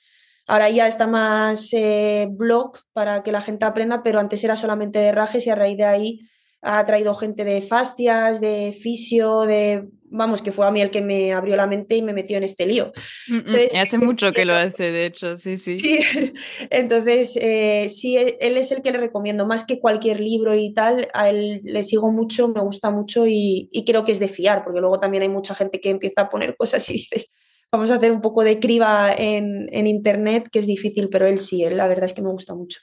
[0.47, 5.01] ahora ya está más eh, blog para que la gente aprenda, pero antes era solamente
[5.01, 6.21] de rajes y a raíz de ahí
[6.63, 11.01] ha traído gente de fastias, de fisio, de vamos, que fue a mí el que
[11.01, 12.93] me abrió la mente y me metió en este lío.
[13.29, 15.79] Mm, mm, hace mucho que lo hace, de hecho, sí, sí.
[15.79, 15.99] Sí,
[16.71, 20.73] entonces eh, sí, e, él es el que le recomiendo, más que cualquier libro y
[20.73, 24.63] tal, a él le sigo mucho, me gusta mucho y, creo que es de fiar,
[24.63, 27.33] porque luego también hay mucha gente que empieza a poner cosas y dices,
[27.73, 31.41] vamos a hacer un poco de criba en, en internet, que es difícil, pero él
[31.41, 32.81] sí, él la verdad es que me gusta mucho.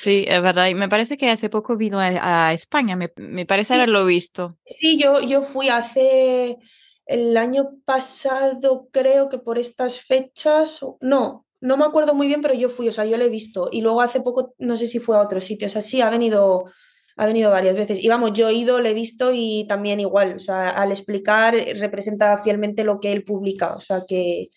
[0.00, 0.68] Sí, es verdad.
[0.68, 4.56] Y me parece que hace poco vino a, España, me, parece haberlo visto.
[4.64, 6.56] Sí, yo, yo fui hace
[7.04, 12.54] el año pasado, creo que por estas fechas, no, no me acuerdo muy bien, pero
[12.54, 13.68] yo fui, o sea, yo lo he visto.
[13.70, 16.08] Y luego hace poco, no sé si fue a otro sitio, o sea, sí, ha
[16.08, 16.64] venido,
[17.16, 18.02] ha venido varias veces.
[18.02, 21.54] Y vamos, yo he ido, lo he visto y también igual, o sea, al explicar
[21.78, 24.48] representa fielmente lo que él publica, o sea, que...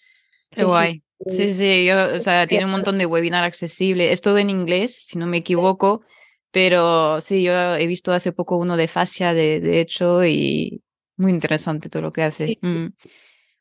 [0.51, 1.03] Qué guay.
[1.27, 4.11] Sí, sí, o sea, tiene un montón de webinar accesible.
[4.11, 6.01] Es todo en inglés, si no me equivoco,
[6.51, 10.81] pero sí, yo he visto hace poco uno de fascia, de, de hecho, y
[11.17, 12.57] muy interesante todo lo que hace.
[12.61, 12.87] Mm.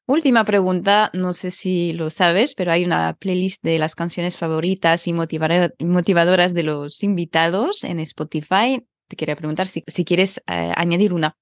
[0.07, 5.07] Última pregunta, no sé si lo sabes, pero hay una playlist de las canciones favoritas
[5.07, 8.85] y motivadoras de los invitados en Spotify.
[9.09, 11.37] Te quería preguntar si, si quieres eh, añadir una.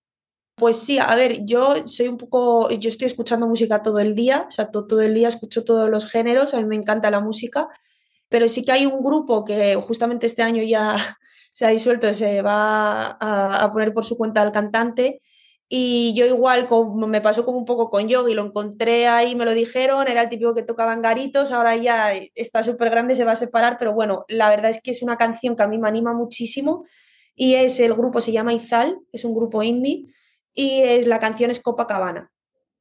[0.60, 4.44] Pues sí, a ver, yo soy un poco, yo estoy escuchando música todo el día,
[4.46, 7.68] o sea, todo, el día escucho todos los géneros, a mí me encanta la música,
[8.28, 10.96] pero sí que hay un grupo que justamente este año ya
[11.52, 15.22] se ha disuelto, se va a, poner por su cuenta al cantante.
[15.68, 19.46] Y yo igual como, me pasó como un poco con Yogi, lo encontré ahí, me
[19.46, 23.24] lo dijeron, era el típico que tocaba en garitos, ahora ya está súper grande, se
[23.24, 25.78] va a separar, pero bueno, la verdad es que es una canción que a mí
[25.78, 26.84] me anima muchísimo
[27.34, 30.06] y es el grupo, se llama Izal, es un grupo indie
[30.54, 32.30] y es, la canción es Copacabana.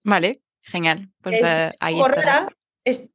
[0.03, 1.09] Vale, genial.
[1.21, 2.47] Pues eh, ahí está.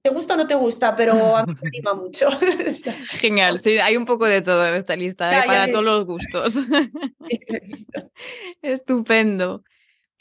[0.03, 0.95] ¿Te gusta o no te gusta?
[0.95, 2.29] Pero a mí me anima mucho.
[3.21, 5.43] Genial, sí, hay un poco de todo en esta lista, ¿eh?
[5.47, 6.55] para todos los gustos.
[8.63, 9.63] Estupendo.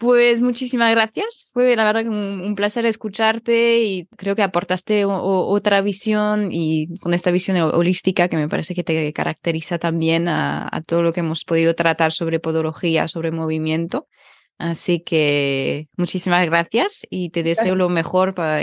[0.04, 1.50] Pues muchísimas gracias.
[1.54, 7.32] Fue la verdad un, placer escucharte y creo que aportaste otra visión y con esta
[7.32, 11.46] visión holística que me parece que te caracteriza también a, a todo lo que hemos
[11.46, 14.10] podido tratar sobre podología, sobre movimiento.
[14.58, 18.60] Así que muchísimas gracias y te deseo lo mejor para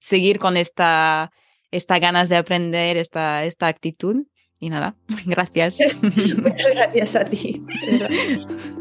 [0.00, 1.30] seguir con esta,
[1.70, 4.24] esta ganas de aprender, esta, esta actitud.
[4.58, 5.78] Y nada, gracias.
[6.02, 7.62] Muchas gracias a ti.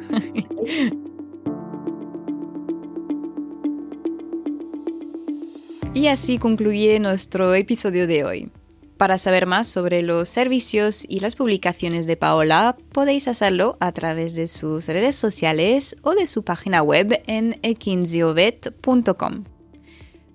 [5.95, 8.51] Y así concluye nuestro episodio de hoy.
[8.97, 14.35] Para saber más sobre los servicios y las publicaciones de Paola, podéis hacerlo a través
[14.35, 19.45] de sus redes sociales o de su página web en equinziovet.com.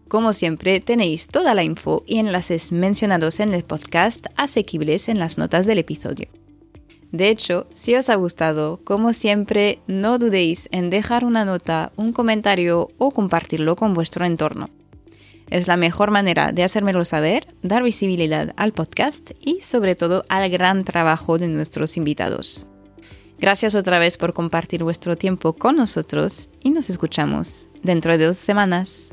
[0.08, 5.38] Como siempre, tenéis toda la info y enlaces mencionados en el podcast asequibles en las
[5.38, 6.39] notas del episodio.
[7.12, 12.12] De hecho, si os ha gustado, como siempre, no dudéis en dejar una nota, un
[12.12, 14.70] comentario o compartirlo con vuestro entorno.
[15.48, 20.48] Es la mejor manera de hacérmelo saber, dar visibilidad al podcast y sobre todo al
[20.48, 22.66] gran trabajo de nuestros invitados.
[23.40, 28.38] Gracias otra vez por compartir vuestro tiempo con nosotros y nos escuchamos dentro de dos
[28.38, 29.12] semanas.